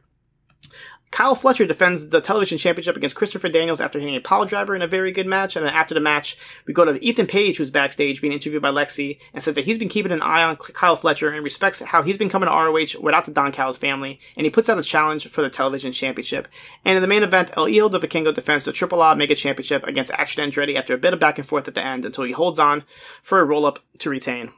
Kyle 1.16 1.34
Fletcher 1.34 1.66
defends 1.66 2.10
the 2.10 2.20
television 2.20 2.58
championship 2.58 2.98
against 2.98 3.16
Christopher 3.16 3.48
Daniels 3.48 3.80
after 3.80 4.00
hitting 4.00 4.18
a 4.18 4.20
power 4.20 4.46
driver 4.46 4.76
in 4.76 4.82
a 4.82 4.88
very 4.88 5.14
good 5.14 5.26
match. 5.26 5.56
And 5.56 5.66
then 5.66 5.74
after 5.74 5.94
the 5.94 6.02
match, 6.02 6.36
we 6.66 6.74
go 6.74 6.84
to 6.84 7.02
Ethan 7.02 7.26
Page, 7.26 7.56
who's 7.56 7.72
backstage 7.72 8.20
being 8.20 8.34
interviewed 8.34 8.62
by 8.62 8.68
Lexi, 8.68 9.18
and 9.34 9.42
says 9.42 9.56
that 9.56 9.64
he's 9.64 9.78
been 9.78 9.88
keeping 9.88 10.12
an 10.12 10.22
eye 10.22 10.44
on 10.44 10.58
Kyle 10.58 10.98
Fletcher 10.98 11.30
and 11.30 11.42
respects 11.42 11.80
how 11.80 12.04
he's 12.04 12.18
been 12.18 12.28
coming 12.28 12.50
to 12.50 12.54
ROH 12.54 13.02
without 13.02 13.24
the 13.24 13.32
Don 13.32 13.54
Callis 13.54 13.78
family. 13.78 14.20
And 14.36 14.44
he 14.44 14.52
puts 14.52 14.68
out 14.68 14.78
a 14.78 14.84
challenge 14.84 15.30
for 15.30 15.42
the 15.42 15.50
television 15.50 15.94
championship. 15.94 16.50
And 16.84 16.98
in 16.98 17.02
the 17.02 17.08
main 17.08 17.24
event, 17.24 17.52
El 17.56 17.68
Hijo 17.68 17.88
de 17.88 17.98
Vikingo 17.98 18.34
defends 18.34 18.66
the 18.66 18.74
Triple 18.74 19.02
A 19.02 19.16
Mega 19.16 19.36
Championship 19.36 19.88
against 19.88 20.12
Action 20.12 20.44
Andretti 20.44 20.76
after 20.76 20.94
a 20.94 20.98
bit 20.98 21.14
of 21.14 21.20
back 21.22 21.38
and 21.38 21.48
forth 21.48 21.70
at 21.70 21.76
the 21.76 21.86
end 21.86 22.04
until 22.04 22.26
he 22.26 22.34
holds 22.34 22.60
on 22.60 22.84
for 23.24 23.40
a 23.40 23.46
roll 23.46 23.66
up 23.66 23.80
to 24.00 24.10
retain 24.10 24.52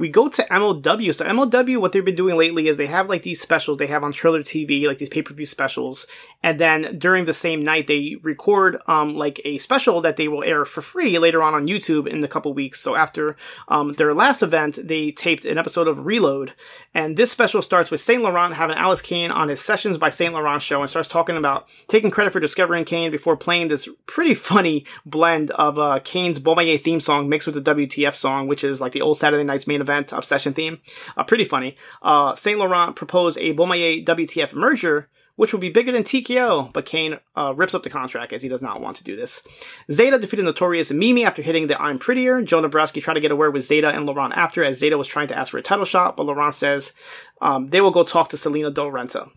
we 0.00 0.08
go 0.08 0.30
to 0.30 0.42
MLW. 0.44 1.14
So 1.14 1.26
MLW, 1.26 1.76
what 1.76 1.92
they've 1.92 2.02
been 2.02 2.14
doing 2.14 2.38
lately 2.38 2.68
is 2.68 2.78
they 2.78 2.86
have 2.86 3.10
like 3.10 3.20
these 3.22 3.38
specials 3.38 3.76
they 3.76 3.86
have 3.88 4.02
on 4.02 4.12
Triller 4.12 4.42
TV, 4.42 4.86
like 4.86 4.96
these 4.96 5.10
pay-per-view 5.10 5.44
specials. 5.44 6.06
And 6.42 6.58
then 6.58 6.98
during 6.98 7.26
the 7.26 7.34
same 7.34 7.62
night, 7.62 7.86
they 7.86 8.16
record, 8.22 8.78
um, 8.86 9.14
like 9.14 9.42
a 9.44 9.58
special 9.58 10.00
that 10.00 10.16
they 10.16 10.26
will 10.26 10.42
air 10.42 10.64
for 10.64 10.80
free 10.80 11.18
later 11.18 11.42
on 11.42 11.52
on 11.52 11.68
YouTube 11.68 12.06
in 12.06 12.24
a 12.24 12.28
couple 12.28 12.54
weeks. 12.54 12.80
So 12.80 12.96
after, 12.96 13.36
um, 13.68 13.92
their 13.92 14.14
last 14.14 14.42
event, 14.42 14.78
they 14.82 15.10
taped 15.10 15.44
an 15.44 15.58
episode 15.58 15.86
of 15.86 16.06
Reload. 16.06 16.54
And 16.94 17.18
this 17.18 17.30
special 17.30 17.60
starts 17.60 17.90
with 17.90 18.00
St. 18.00 18.22
Laurent 18.22 18.54
having 18.54 18.78
Alex 18.78 19.02
Kane 19.02 19.30
on 19.30 19.50
his 19.50 19.60
Sessions 19.60 19.98
by 19.98 20.08
St. 20.08 20.32
Laurent 20.32 20.62
show 20.62 20.80
and 20.80 20.88
starts 20.88 21.08
talking 21.08 21.36
about 21.36 21.68
taking 21.88 22.10
credit 22.10 22.32
for 22.32 22.40
discovering 22.40 22.86
Kane 22.86 23.10
before 23.10 23.36
playing 23.36 23.68
this 23.68 23.86
pretty 24.06 24.32
funny 24.32 24.86
blend 25.04 25.50
of, 25.50 25.78
uh, 25.78 26.00
Kane's 26.02 26.38
Bomaye 26.38 26.80
theme 26.80 27.00
song 27.00 27.28
mixed 27.28 27.46
with 27.46 27.62
the 27.62 27.74
WTF 27.74 28.14
song, 28.14 28.48
which 28.48 28.64
is 28.64 28.80
like 28.80 28.92
the 28.92 29.02
old 29.02 29.18
Saturday 29.18 29.44
Night's 29.44 29.66
main 29.66 29.82
event 29.82 29.89
event 29.90 30.12
obsession 30.12 30.52
theme. 30.52 30.80
Uh, 31.16 31.24
pretty 31.24 31.44
funny. 31.44 31.76
Uh, 32.02 32.34
Saint 32.34 32.58
Laurent 32.58 32.94
proposed 32.96 33.36
a 33.38 33.54
Bomaye 33.54 34.04
WTF 34.04 34.54
merger, 34.54 35.08
which 35.36 35.52
would 35.52 35.60
be 35.60 35.70
bigger 35.70 35.92
than 35.92 36.04
TKO, 36.04 36.72
but 36.72 36.86
Kane 36.86 37.18
uh, 37.36 37.52
rips 37.54 37.74
up 37.74 37.82
the 37.82 37.90
contract 37.90 38.32
as 38.32 38.42
he 38.42 38.48
does 38.48 38.62
not 38.62 38.80
want 38.80 38.96
to 38.96 39.04
do 39.04 39.16
this. 39.16 39.42
Zeta 39.90 40.18
defeated 40.18 40.44
Notorious 40.44 40.92
Mimi 40.92 41.24
after 41.24 41.42
hitting 41.42 41.66
the 41.66 41.80
I'm 41.80 41.98
Prettier. 41.98 42.42
Joe 42.42 42.60
Dombrowski 42.60 43.00
tried 43.00 43.14
to 43.14 43.20
get 43.20 43.32
a 43.32 43.36
word 43.36 43.54
with 43.54 43.64
Zeta 43.64 43.88
and 43.88 44.06
Laurent 44.06 44.34
after, 44.36 44.64
as 44.64 44.78
Zeta 44.78 44.98
was 44.98 45.08
trying 45.08 45.28
to 45.28 45.38
ask 45.38 45.50
for 45.50 45.58
a 45.58 45.62
title 45.62 45.84
shot, 45.84 46.16
but 46.16 46.26
Laurent 46.26 46.54
says 46.54 46.92
um, 47.40 47.68
they 47.68 47.80
will 47.80 47.90
go 47.90 48.04
talk 48.04 48.28
to 48.28 48.36
Salina 48.36 48.70
de 48.70 48.82
la 48.82 48.90
Renta. 48.90 49.30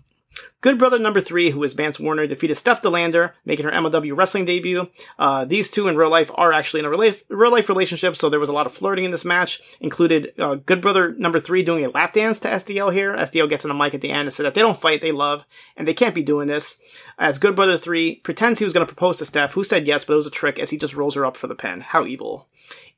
Good 0.62 0.80
Brother 0.80 0.98
number 0.98 1.20
three, 1.20 1.50
who 1.50 1.62
is 1.63 1.74
Vance 1.74 2.00
Warner, 2.00 2.25
defeated 2.25 2.56
Steph 2.56 2.82
De 2.82 2.90
Lander, 2.90 3.36
making 3.46 3.66
her 3.66 3.72
MLW 3.72 4.16
wrestling 4.16 4.46
debut. 4.46 4.88
Uh, 5.20 5.44
these 5.44 5.70
two 5.70 5.88
in 5.88 5.98
real 5.98 6.10
life 6.10 6.32
are 6.36 6.54
actually 6.54 6.80
in 6.80 6.86
a 6.86 6.90
real 6.90 7.52
life 7.52 7.70
relationship, 7.70 8.16
so 8.16 8.30
there 8.30 8.40
was 8.40 8.48
a 8.50 8.54
lot 8.54 8.66
of 8.66 8.72
flirting 8.72 9.04
in 9.04 9.12
this 9.12 9.25
match. 9.25 9.62
Included 9.82 10.34
uh, 10.40 10.56
Good 10.56 10.82
Brother 10.82 11.13
number 11.13 11.40
three 11.40 11.63
doing 11.63 11.86
a 11.86 11.90
lap 11.90 12.13
dance 12.13 12.40
to 12.40 12.48
SDL 12.48 12.94
here. 12.94 13.13
SDL 13.13 13.50
gets 13.50 13.66
on 13.66 13.70
the 13.70 13.75
mic 13.75 13.94
at 13.94 14.02
the 14.02 14.12
end 14.12 14.28
and 14.28 14.34
said 14.34 14.46
that 14.46 14.54
they 14.54 14.62
don't 14.62 14.80
fight, 14.80 15.02
they 15.02 15.12
love, 15.12 15.46
and 15.75 15.88
they 15.88 15.94
can't 15.94 16.16
be 16.16 16.24
doing 16.24 16.48
this. 16.48 16.78
As 17.20 17.40
Good 17.40 17.56
Brother 17.56 17.78
three 17.78 18.16
pretends 18.16 18.60
he 18.60 18.66
was 18.66 18.74
going 18.74 18.86
to 18.86 18.94
propose 18.94 19.18
to 19.18 19.25
Steph, 19.25 19.54
who 19.54 19.63
said 19.63 19.86
yes, 19.88 20.06
but 20.06 20.13
it 20.13 20.18
was 20.18 20.28
a 20.28 20.32
trick 20.32 20.60
as 20.60 20.70
he 20.70 20.78
just 20.78 20.96
rolls 20.96 21.16
her 21.16 21.25
up 21.25 21.36
for 21.36 21.48
the 21.48 21.56
pin. 21.56 21.82
How 21.82 22.06
evil. 22.06 22.48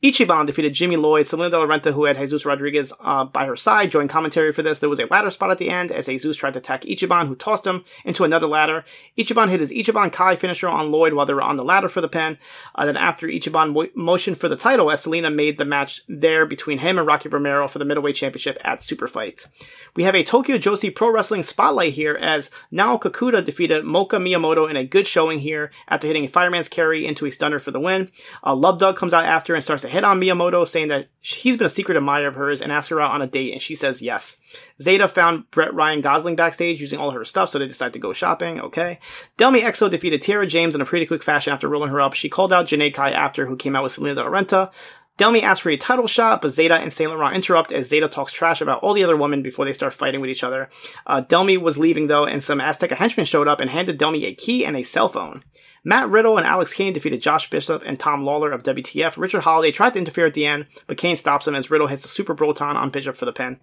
Ichiban 0.04 0.46
defeated 0.46 0.74
Jimmy 0.74 0.98
Lloyd. 0.98 1.26
Salina 1.26 1.50
de 1.50 1.58
la 1.58 1.66
Renta, 1.66 1.92
who 1.92 2.06
had 2.06 2.18
Jesus 2.18 2.46
Rodriguez 2.46 2.94
uh, 3.00 3.26
by 3.26 3.46
her 3.46 3.56
side, 3.56 3.90
joined 3.90 4.10
commentary 4.10 4.52
for 4.52 4.62
this. 4.62 4.80
There 4.80 4.90
was 4.90 5.00
a 5.00 5.08
ladder 5.08 5.32
spot 5.32 5.52
at 5.52 5.58
the 5.58 5.70
end 5.70 5.92
as 5.92 6.06
Jesus 6.06 6.38
tried 6.38 6.54
to 6.54 6.60
attack 6.60 6.82
Ichiban, 6.82 7.25
who 7.28 7.36
tossed 7.36 7.66
him 7.66 7.84
into 8.04 8.24
another 8.24 8.48
ladder. 8.48 8.84
Ichiban 9.18 9.50
hit 9.50 9.60
his 9.60 9.72
Ichiban 9.72 10.12
Kai 10.12 10.36
finisher 10.36 10.68
on 10.68 10.92
Lloyd 10.92 11.14
while 11.14 11.26
they 11.26 11.34
were 11.34 11.42
on 11.42 11.58
the 11.58 11.64
ladder 11.64 11.88
for 11.88 12.02
the 12.02 12.08
pin. 12.08 12.38
Uh, 12.74 12.86
then 12.86 12.98
after 12.98 13.28
Ichiban 13.28 13.74
mo- 13.74 13.90
motioned 13.96 14.38
for 14.38 14.50
the 14.50 14.56
title, 14.56 14.96
Salina 14.98 15.30
made 15.30 15.58
the 15.58 15.66
match 15.66 16.02
there 16.08 16.46
between 16.46 16.80
him 16.80 16.98
and 16.98 17.08
Rocky 17.08 17.30
Romero 17.30 17.68
for 17.68 17.80
the 17.80 17.86
middleweight 17.86 18.16
championship 18.16 18.58
at 18.64 18.84
Super 18.84 19.08
Fight. 19.08 19.48
We 19.96 20.04
have 20.04 20.16
a 20.16 20.24
Tokyo 20.24 20.58
Joshi 20.58 20.94
Pro 20.94 21.12
Wrestling 21.12 21.44
spotlight 21.44 21.94
here 21.94 22.16
as 22.16 22.52
Nao 22.72 22.98
Kakuta 22.98 23.44
defeated 23.44 23.84
Moka 23.84 24.20
Miyamoto 24.20 24.70
in 24.70 24.76
a 24.76 24.86
good 24.86 25.08
showing 25.08 25.40
here 25.40 25.72
after 25.88 26.08
hitting 26.08 26.26
a 26.26 26.28
fireman's 26.28 26.70
carry 26.70 27.06
into 27.06 27.26
a 27.26 27.32
stunner 27.32 27.60
for 27.60 27.72
the 27.72 27.80
win. 27.80 28.10
Uh, 28.44 28.56
Love 28.56 28.80
Dog 28.80 28.98
comes 28.98 29.14
out 29.14 29.26
after 29.26 29.54
and 29.54 29.64
starts 29.64 29.82
to 29.84 29.90
hit 29.90 30.04
on 30.04 30.20
Miyamoto, 30.20 30.68
saying 30.68 30.88
that 30.90 31.08
he's 31.20 31.58
been 31.58 31.66
a 31.66 31.70
secret 31.70 31.98
admirer 31.98 32.28
of 32.28 32.36
hers 32.36 32.62
and 32.62 32.72
asks 32.72 32.90
her 32.90 33.02
out 33.02 33.12
on 33.12 33.22
a 33.22 33.28
date, 33.28 33.54
and 33.54 33.62
she 33.62 33.76
says 33.76 34.02
yes. 34.02 34.38
Zeta 34.82 35.08
found 35.08 35.50
Brett 35.52 35.74
Ryan 35.74 36.02
Gosling 36.02 36.36
backstage 36.36 36.82
using 36.82 37.00
all 37.00 37.12
stuff, 37.24 37.50
so 37.50 37.60
they 37.60 37.68
decide 37.68 37.94
to 37.94 38.00
go 38.00 38.12
shopping. 38.12 38.60
Okay. 38.60 39.00
Delmi 39.38 39.62
Exo 39.62 39.90
defeated 39.90 40.22
Tiara 40.22 40.48
James 40.48 40.76
in 40.76 40.82
a 40.82 40.86
pretty 40.86 41.06
quick 41.06 41.24
fashion 41.24 41.54
after 41.54 41.70
rolling 41.70 41.92
her 41.92 42.02
up. 42.02 42.14
She 42.14 42.30
called 42.30 42.52
out 42.52 42.66
Janai 42.66 42.94
Kai 42.94 43.12
after, 43.12 43.46
who 43.46 43.56
came 43.56 43.76
out 43.76 43.84
with 43.84 43.94
Salina 43.94 44.24
Arenta. 44.24 44.72
Delmi 45.18 45.42
asks 45.42 45.62
for 45.62 45.70
a 45.70 45.78
title 45.78 46.08
shot, 46.08 46.42
but 46.42 46.50
Zeta 46.50 46.76
and 46.76 46.92
Saint 46.92 47.10
Laurent 47.10 47.36
interrupt 47.36 47.72
as 47.72 47.88
Zeta 47.88 48.10
talks 48.10 48.34
trash 48.34 48.60
about 48.60 48.84
all 48.84 48.94
the 48.94 49.04
other 49.04 49.16
women 49.16 49.42
before 49.42 49.64
they 49.64 49.72
start 49.72 49.94
fighting 49.94 50.20
with 50.20 50.30
each 50.30 50.44
other. 50.44 50.68
Uh, 51.08 51.22
Delmi 51.22 51.58
was 51.58 51.78
leaving 51.78 52.08
though, 52.08 52.26
and 52.26 52.44
some 52.44 52.60
Azteca 52.60 52.98
henchmen 52.98 53.26
showed 53.26 53.48
up 53.48 53.62
and 53.62 53.70
handed 53.70 53.98
Delmi 53.98 54.26
a 54.26 54.34
key 54.34 54.66
and 54.66 54.76
a 54.76 54.84
cell 54.84 55.08
phone. 55.08 55.42
Matt 55.86 56.10
Riddle 56.10 56.38
and 56.38 56.46
Alex 56.46 56.74
Kane 56.74 56.94
defeated 56.94 57.22
Josh 57.22 57.50
Bishop 57.50 57.84
and 57.86 57.98
Tom 57.98 58.26
Lawlor 58.26 58.54
of 58.54 58.64
WTF. 58.64 59.18
Richard 59.18 59.42
Holliday 59.42 59.72
tried 59.72 59.94
to 59.94 60.00
interfere 60.00 60.26
at 60.26 60.34
the 60.34 60.46
end, 60.46 60.66
but 60.88 60.98
Kane 60.98 61.16
stops 61.16 61.48
him 61.48 61.56
as 61.56 61.72
Riddle 61.72 61.88
hits 61.88 62.04
a 62.04 62.10
super 62.10 62.34
Broton 62.34 62.76
on 62.76 62.90
Bishop 62.90 63.16
for 63.16 63.26
the 63.26 63.32
pin. 63.32 63.60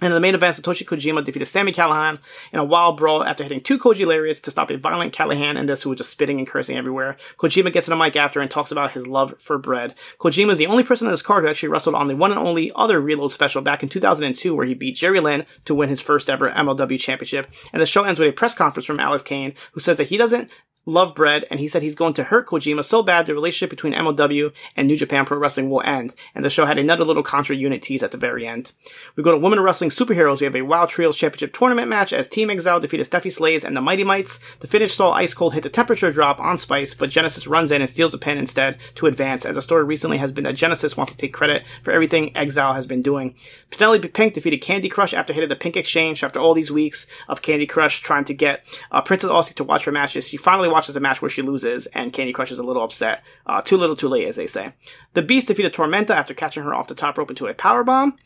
And 0.00 0.12
in 0.12 0.14
the 0.14 0.20
main 0.20 0.34
event, 0.34 0.56
Satoshi 0.56 0.84
Kojima 0.84 1.24
defeated 1.24 1.46
Sami 1.46 1.72
Callihan 1.72 2.18
in 2.52 2.58
a 2.58 2.64
wild 2.64 2.96
brawl 2.96 3.22
after 3.22 3.42
hitting 3.42 3.60
two 3.60 3.78
Koji 3.78 4.06
lariats 4.06 4.40
to 4.42 4.50
stop 4.50 4.70
a 4.70 4.76
violent 4.76 5.12
Callahan 5.12 5.56
and 5.56 5.68
this 5.68 5.82
who 5.82 5.90
was 5.90 5.98
just 5.98 6.10
spitting 6.10 6.38
and 6.38 6.46
cursing 6.46 6.76
everywhere. 6.76 7.16
Kojima 7.36 7.72
gets 7.72 7.88
on 7.88 7.98
the 7.98 8.02
mic 8.02 8.16
after 8.16 8.40
and 8.40 8.50
talks 8.50 8.70
about 8.70 8.92
his 8.92 9.06
love 9.06 9.34
for 9.38 9.58
bread. 9.58 9.94
Kojima 10.18 10.52
is 10.52 10.58
the 10.58 10.66
only 10.66 10.84
person 10.84 11.06
in 11.06 11.12
this 11.12 11.22
card 11.22 11.44
who 11.44 11.50
actually 11.50 11.68
wrestled 11.68 11.94
on 11.94 12.08
the 12.08 12.16
one 12.16 12.30
and 12.30 12.40
only 12.40 12.72
other 12.74 13.00
Reload 13.00 13.32
special 13.32 13.62
back 13.62 13.82
in 13.82 13.88
2002 13.88 14.54
where 14.54 14.66
he 14.66 14.74
beat 14.74 14.96
Jerry 14.96 15.20
Lynn 15.20 15.46
to 15.64 15.74
win 15.74 15.88
his 15.88 16.00
first 16.00 16.30
ever 16.30 16.50
MLW 16.50 16.98
championship. 16.98 17.48
And 17.72 17.82
the 17.82 17.86
show 17.86 18.04
ends 18.04 18.18
with 18.18 18.28
a 18.28 18.32
press 18.32 18.54
conference 18.54 18.86
from 18.86 19.00
Alex 19.00 19.22
Kane 19.22 19.54
who 19.72 19.80
says 19.80 19.96
that 19.98 20.08
he 20.08 20.16
doesn't 20.16 20.50
love 20.90 21.14
bread, 21.14 21.46
and 21.50 21.60
he 21.60 21.68
said 21.68 21.82
he's 21.82 21.94
going 21.94 22.14
to 22.14 22.24
hurt 22.24 22.46
Kojima 22.46 22.84
so 22.84 23.02
bad 23.02 23.26
the 23.26 23.34
relationship 23.34 23.70
between 23.70 23.92
MLW 23.92 24.52
and 24.76 24.86
New 24.86 24.96
Japan 24.96 25.24
Pro 25.24 25.38
Wrestling 25.38 25.70
will 25.70 25.82
end. 25.82 26.14
And 26.34 26.44
the 26.44 26.50
show 26.50 26.66
had 26.66 26.78
another 26.78 27.04
little 27.04 27.22
contra 27.22 27.56
unit 27.56 27.82
tease 27.82 28.02
at 28.02 28.10
the 28.10 28.18
very 28.18 28.46
end. 28.46 28.72
We 29.16 29.22
go 29.22 29.30
to 29.30 29.38
Women 29.38 29.60
Wrestling 29.60 29.90
Superheroes. 29.90 30.40
We 30.40 30.44
have 30.44 30.56
a 30.56 30.62
Wild 30.62 30.88
Trios 30.88 31.16
Championship 31.16 31.52
Tournament 31.52 31.88
match 31.88 32.12
as 32.12 32.28
Team 32.28 32.50
Exile 32.50 32.80
defeated 32.80 33.06
Steffi 33.06 33.32
Slays 33.32 33.64
and 33.64 33.76
the 33.76 33.80
Mighty 33.80 34.04
Mites. 34.04 34.40
The 34.60 34.66
finish 34.66 34.94
saw 34.94 35.12
Ice 35.12 35.34
Cold 35.34 35.54
hit 35.54 35.62
the 35.62 35.70
temperature 35.70 36.12
drop 36.12 36.40
on 36.40 36.58
Spice, 36.58 36.94
but 36.94 37.10
Genesis 37.10 37.46
runs 37.46 37.72
in 37.72 37.80
and 37.80 37.90
steals 37.90 38.14
a 38.14 38.18
pin 38.18 38.38
instead 38.38 38.78
to 38.96 39.06
advance, 39.06 39.44
as 39.44 39.56
a 39.56 39.62
story 39.62 39.84
recently 39.84 40.18
has 40.18 40.32
been 40.32 40.44
that 40.44 40.56
Genesis 40.56 40.96
wants 40.96 41.12
to 41.12 41.18
take 41.18 41.32
credit 41.32 41.64
for 41.82 41.92
everything 41.92 42.36
Exile 42.36 42.74
has 42.74 42.86
been 42.86 43.02
doing. 43.02 43.34
Penelope 43.70 44.08
Pink 44.08 44.34
defeated 44.34 44.58
Candy 44.58 44.88
Crush 44.88 45.14
after 45.14 45.32
hitting 45.32 45.48
the 45.48 45.56
Pink 45.56 45.76
Exchange 45.76 46.24
after 46.24 46.38
all 46.38 46.54
these 46.54 46.70
weeks 46.70 47.06
of 47.28 47.42
Candy 47.42 47.66
Crush 47.66 48.00
trying 48.00 48.24
to 48.24 48.34
get 48.34 48.64
uh, 48.90 49.00
Princess 49.00 49.30
Aussie 49.30 49.54
to 49.54 49.64
watch 49.64 49.84
her 49.84 49.92
matches. 49.92 50.28
She 50.28 50.36
finally 50.36 50.68
watches 50.80 50.96
a 50.96 51.00
match 51.00 51.20
where 51.20 51.28
she 51.28 51.42
loses, 51.42 51.84
and 51.88 52.10
Candy 52.10 52.32
Crush 52.32 52.50
is 52.50 52.58
a 52.58 52.62
little 52.62 52.82
upset. 52.82 53.22
Uh, 53.44 53.60
too 53.60 53.76
little, 53.76 53.94
too 53.94 54.08
late, 54.08 54.26
as 54.26 54.36
they 54.36 54.46
say. 54.46 54.72
The 55.12 55.20
Beast 55.20 55.48
defeated 55.48 55.74
Tormenta 55.74 56.10
after 56.10 56.32
catching 56.32 56.62
her 56.62 56.74
off 56.74 56.88
the 56.88 56.94
top 56.94 57.18
rope 57.18 57.28
into 57.28 57.46
a 57.46 57.52
power 57.52 57.84
bomb. 57.84 58.16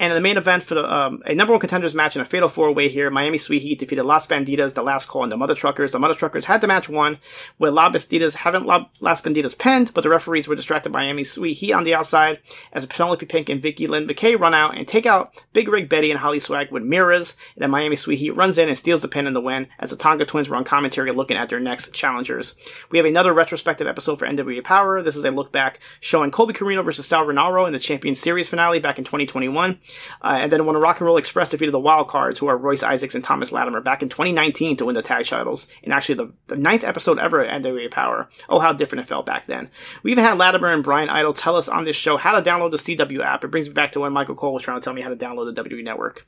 And 0.00 0.10
in 0.10 0.16
the 0.16 0.20
main 0.20 0.36
event 0.36 0.64
for 0.64 0.74
the 0.74 0.92
um, 0.92 1.22
a 1.24 1.34
number 1.34 1.52
one 1.52 1.60
contenders 1.60 1.94
match 1.94 2.16
in 2.16 2.22
a 2.22 2.24
fatal 2.24 2.48
four 2.48 2.72
way 2.72 2.88
here, 2.88 3.10
Miami 3.10 3.38
Sweet 3.38 3.62
Heat 3.62 3.78
defeated 3.78 4.02
Las 4.02 4.26
Banditas, 4.26 4.74
the 4.74 4.82
last 4.82 5.06
call, 5.06 5.22
and 5.22 5.30
the 5.30 5.36
Mother 5.36 5.54
Truckers. 5.54 5.92
The 5.92 6.00
Mother 6.00 6.14
Truckers 6.14 6.46
had 6.46 6.60
the 6.60 6.66
match 6.66 6.88
won, 6.88 7.18
with 7.60 7.72
Las 7.74 7.92
Banditas 7.92 8.34
haven't 8.34 8.66
Las 8.66 9.22
Banditas 9.22 9.56
pinned, 9.56 9.94
but 9.94 10.00
the 10.02 10.08
referees 10.08 10.48
were 10.48 10.56
distracted 10.56 10.90
by 10.90 11.04
Miami 11.04 11.22
Sweet 11.22 11.54
Heat 11.54 11.72
on 11.72 11.84
the 11.84 11.94
outside 11.94 12.40
as 12.72 12.86
Penelope 12.86 13.24
Pink 13.26 13.48
and 13.48 13.62
Vicky 13.62 13.86
Lynn 13.86 14.08
McKay 14.08 14.38
run 14.38 14.52
out 14.52 14.76
and 14.76 14.88
take 14.88 15.06
out 15.06 15.44
Big 15.52 15.68
Rig 15.68 15.88
Betty 15.88 16.10
and 16.10 16.18
Holly 16.18 16.40
Swag 16.40 16.72
with 16.72 16.82
mirrors. 16.82 17.36
And 17.54 17.62
then 17.62 17.70
Miami 17.70 17.94
Sweet 17.94 18.18
Heat 18.18 18.36
runs 18.36 18.58
in 18.58 18.68
and 18.68 18.76
steals 18.76 19.02
the 19.02 19.08
pin 19.08 19.28
in 19.28 19.32
the 19.32 19.40
win 19.40 19.68
as 19.78 19.90
the 19.90 19.96
Tonga 19.96 20.24
twins 20.24 20.48
were 20.48 20.56
on 20.56 20.64
commentary 20.64 21.12
looking 21.12 21.36
at 21.36 21.50
their 21.50 21.60
next 21.60 21.94
challengers. 21.94 22.54
We 22.90 22.98
have 22.98 23.06
another 23.06 23.32
retrospective 23.32 23.86
episode 23.86 24.18
for 24.18 24.26
NWA 24.26 24.62
Powerrr. 24.62 25.04
This 25.04 25.16
is 25.16 25.24
a 25.24 25.30
look 25.30 25.52
back 25.52 25.78
showing 26.00 26.32
Colby 26.32 26.52
Corino 26.52 26.84
versus 26.84 27.06
Sal 27.06 27.24
Rinauro 27.24 27.66
in 27.68 27.72
the 27.72 27.78
Champion 27.78 28.16
Series 28.16 28.48
finale 28.48 28.80
back 28.80 28.98
in 28.98 29.04
2021. 29.04 29.78
Uh, 30.22 30.38
and 30.40 30.52
then 30.52 30.66
when 30.66 30.76
Rock 30.76 31.00
and 31.00 31.06
Roll 31.06 31.16
Express 31.16 31.50
defeated 31.50 31.72
the 31.72 31.80
Wild 31.80 32.08
Cards, 32.08 32.38
who 32.38 32.46
are 32.46 32.56
Royce 32.56 32.82
Isaacs 32.82 33.14
and 33.14 33.24
Thomas 33.24 33.52
Latimer, 33.52 33.80
back 33.80 34.02
in 34.02 34.08
2019 34.08 34.76
to 34.76 34.84
win 34.86 34.94
the 34.94 35.02
tag 35.02 35.26
titles, 35.26 35.68
in 35.82 35.92
actually 35.92 36.16
the, 36.16 36.32
the 36.48 36.56
ninth 36.56 36.84
episode 36.84 37.18
ever 37.18 37.44
at 37.44 37.62
NWA 37.62 37.90
Powerrr. 37.90 38.28
Oh, 38.48 38.58
how 38.58 38.72
different 38.72 39.04
it 39.04 39.08
felt 39.08 39.26
back 39.26 39.46
then. 39.46 39.70
We 40.02 40.12
even 40.12 40.24
had 40.24 40.38
Latimer 40.38 40.72
and 40.72 40.84
Brian 40.84 41.08
Idol 41.08 41.32
tell 41.32 41.56
us 41.56 41.68
on 41.68 41.84
this 41.84 41.96
show 41.96 42.16
how 42.16 42.38
to 42.38 42.48
download 42.48 42.70
the 42.70 42.96
CW 42.96 43.24
app. 43.24 43.44
It 43.44 43.50
brings 43.50 43.68
me 43.68 43.74
back 43.74 43.92
to 43.92 44.00
when 44.00 44.12
Michael 44.12 44.34
Cole 44.34 44.54
was 44.54 44.62
trying 44.62 44.80
to 44.80 44.84
tell 44.84 44.94
me 44.94 45.02
how 45.02 45.10
to 45.10 45.16
download 45.16 45.54
the 45.54 45.62
WWE 45.62 45.84
Network. 45.84 46.26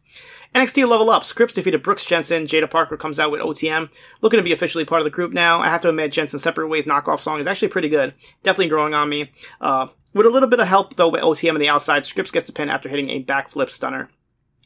NXT 0.54 0.88
Level 0.88 1.10
Up. 1.10 1.22
Scrypts 1.22 1.54
defeated 1.54 1.82
Brooks 1.82 2.04
Jensen. 2.04 2.46
Jada 2.46 2.70
Parker 2.70 2.96
comes 2.96 3.20
out 3.20 3.30
with 3.30 3.40
OTM. 3.40 3.90
Looking 4.22 4.38
to 4.38 4.44
be 4.44 4.52
officially 4.52 4.84
part 4.84 5.00
of 5.00 5.04
the 5.04 5.10
group 5.10 5.32
now. 5.32 5.60
I 5.60 5.66
have 5.66 5.82
to 5.82 5.88
admit, 5.88 6.12
Jensen's 6.12 6.42
Separate 6.42 6.68
Ways 6.68 6.84
knockoff 6.86 7.20
song 7.20 7.40
is 7.40 7.46
actually 7.46 7.68
pretty 7.68 7.88
good. 7.88 8.14
Definitely 8.42 8.68
growing 8.68 8.94
on 8.94 9.08
me. 9.08 9.30
Uh, 9.60 9.88
with 10.16 10.26
a 10.26 10.30
little 10.30 10.49
bit 10.49 10.61
of 10.61 10.66
help, 10.66 10.96
though, 10.96 11.11
with 11.11 11.20
OTM 11.20 11.54
on 11.54 11.61
the 11.61 11.68
outside, 11.68 12.02
Scrypts 12.04 12.32
gets 12.32 12.46
the 12.46 12.52
pin 12.52 12.70
after 12.70 12.88
hitting 12.88 13.11
a 13.11 13.23
backflip 13.23 13.68
stunner. 13.68 14.08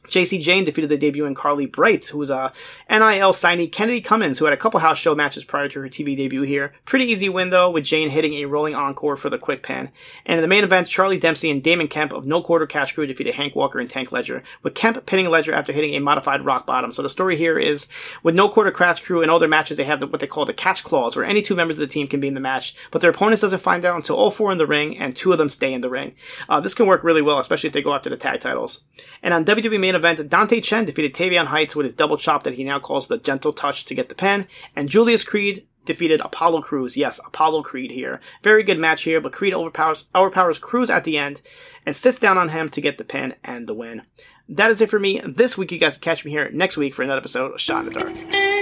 Jacy 0.08 0.38
Jayne 0.38 0.64
defeated 0.64 0.90
the 0.90 0.98
debuting 0.98 1.34
Carlee 1.34 1.70
Bright, 1.70 2.06
who 2.06 2.18
was 2.18 2.30
a 2.30 2.52
NIL 2.88 3.32
signee 3.32 3.70
Kennedy 3.70 4.00
Cummins, 4.00 4.38
who 4.38 4.46
had 4.46 4.54
a 4.54 4.56
couple 4.56 4.80
house 4.80 4.98
show 4.98 5.14
matches 5.14 5.44
prior 5.44 5.68
to 5.68 5.80
her 5.80 5.88
TV 5.88 6.16
debut 6.16 6.42
here. 6.42 6.72
Pretty 6.84 7.04
easy 7.04 7.28
win 7.28 7.50
though, 7.50 7.70
with 7.70 7.84
Jane 7.84 8.08
hitting 8.08 8.34
a 8.34 8.46
rolling 8.46 8.74
encore 8.74 9.16
for 9.16 9.30
the 9.30 9.38
quick 9.38 9.62
pin. 9.62 9.90
And 10.26 10.38
in 10.38 10.42
the 10.42 10.48
main 10.48 10.64
event, 10.64 10.88
Charlie 10.88 11.18
Dempsey 11.18 11.50
and 11.50 11.62
Damon 11.62 11.88
Kemp 11.88 12.12
of 12.12 12.26
No 12.26 12.42
Quarter 12.42 12.66
Catch 12.66 12.94
Crew 12.94 13.06
defeated 13.06 13.34
Hank 13.34 13.54
Walker 13.54 13.78
and 13.78 13.90
Tank 13.90 14.10
Ledger, 14.10 14.42
with 14.62 14.74
Kemp 14.74 15.04
pinning 15.06 15.28
Ledger 15.28 15.52
after 15.52 15.72
hitting 15.72 15.94
a 15.94 16.00
modified 16.00 16.44
rock 16.44 16.66
bottom. 16.66 16.92
So 16.92 17.02
the 17.02 17.08
story 17.08 17.36
here 17.36 17.58
is, 17.58 17.86
with 18.22 18.34
No 18.34 18.48
Quarter 18.48 18.72
Catch 18.72 19.04
Crew 19.04 19.22
and 19.22 19.30
all 19.30 19.38
their 19.38 19.48
matches, 19.48 19.76
they 19.76 19.84
have 19.84 20.00
the, 20.00 20.06
what 20.06 20.20
they 20.20 20.26
call 20.26 20.44
the 20.46 20.54
catch 20.54 20.82
clause, 20.82 21.14
where 21.14 21.24
any 21.24 21.42
two 21.42 21.54
members 21.54 21.76
of 21.76 21.80
the 21.86 21.92
team 21.92 22.06
can 22.06 22.20
be 22.20 22.28
in 22.28 22.34
the 22.34 22.40
match, 22.40 22.74
but 22.90 23.00
their 23.00 23.10
opponents 23.10 23.42
doesn't 23.42 23.60
find 23.60 23.84
out 23.84 23.96
until 23.96 24.16
all 24.16 24.30
four 24.30 24.50
in 24.50 24.58
the 24.58 24.66
ring, 24.66 24.98
and 24.98 25.14
two 25.14 25.32
of 25.32 25.38
them 25.38 25.48
stay 25.48 25.72
in 25.72 25.82
the 25.82 25.90
ring. 25.90 26.14
Uh, 26.48 26.60
this 26.60 26.74
can 26.74 26.86
work 26.86 27.04
really 27.04 27.22
well, 27.22 27.38
especially 27.38 27.68
if 27.68 27.74
they 27.74 27.82
go 27.82 27.94
after 27.94 28.10
the 28.10 28.16
tag 28.16 28.40
titles. 28.40 28.84
And 29.22 29.34
on 29.34 29.44
WWE 29.44 29.89
main 29.90 29.96
event, 29.96 30.28
Dante 30.28 30.60
Chen 30.60 30.84
defeated 30.84 31.14
Tavion 31.14 31.46
Heights 31.46 31.74
with 31.74 31.84
his 31.84 31.94
double 31.94 32.16
chop 32.16 32.44
that 32.44 32.54
he 32.54 32.64
now 32.64 32.78
calls 32.78 33.08
the 33.08 33.18
gentle 33.18 33.52
touch 33.52 33.84
to 33.86 33.94
get 33.94 34.08
the 34.08 34.14
pin. 34.14 34.46
And 34.76 34.88
Julius 34.88 35.24
Creed 35.24 35.66
defeated 35.84 36.20
Apollo 36.20 36.62
Crews. 36.62 36.96
Yes, 36.96 37.20
Apollo 37.26 37.62
Creed 37.62 37.90
here. 37.90 38.20
Very 38.42 38.62
good 38.62 38.78
match 38.78 39.02
here, 39.02 39.20
but 39.20 39.32
Creed 39.32 39.54
overpowers, 39.54 40.04
overpowers 40.14 40.58
Crews 40.58 40.90
at 40.90 41.04
the 41.04 41.18
end 41.18 41.40
and 41.84 41.96
sits 41.96 42.18
down 42.18 42.38
on 42.38 42.50
him 42.50 42.68
to 42.68 42.80
get 42.80 42.98
the 42.98 43.04
pin 43.04 43.34
and 43.42 43.66
the 43.66 43.74
win. 43.74 44.02
That 44.48 44.70
is 44.70 44.80
it 44.80 44.90
for 44.90 44.98
me 44.98 45.20
this 45.26 45.56
week. 45.56 45.72
You 45.72 45.78
guys 45.78 45.98
catch 45.98 46.24
me 46.24 46.30
here 46.30 46.50
next 46.52 46.76
week 46.76 46.94
for 46.94 47.02
another 47.02 47.20
episode 47.20 47.54
of 47.54 47.60
Shot 47.60 47.86
in 47.86 47.92
the 47.92 47.98
Dark. 47.98 48.59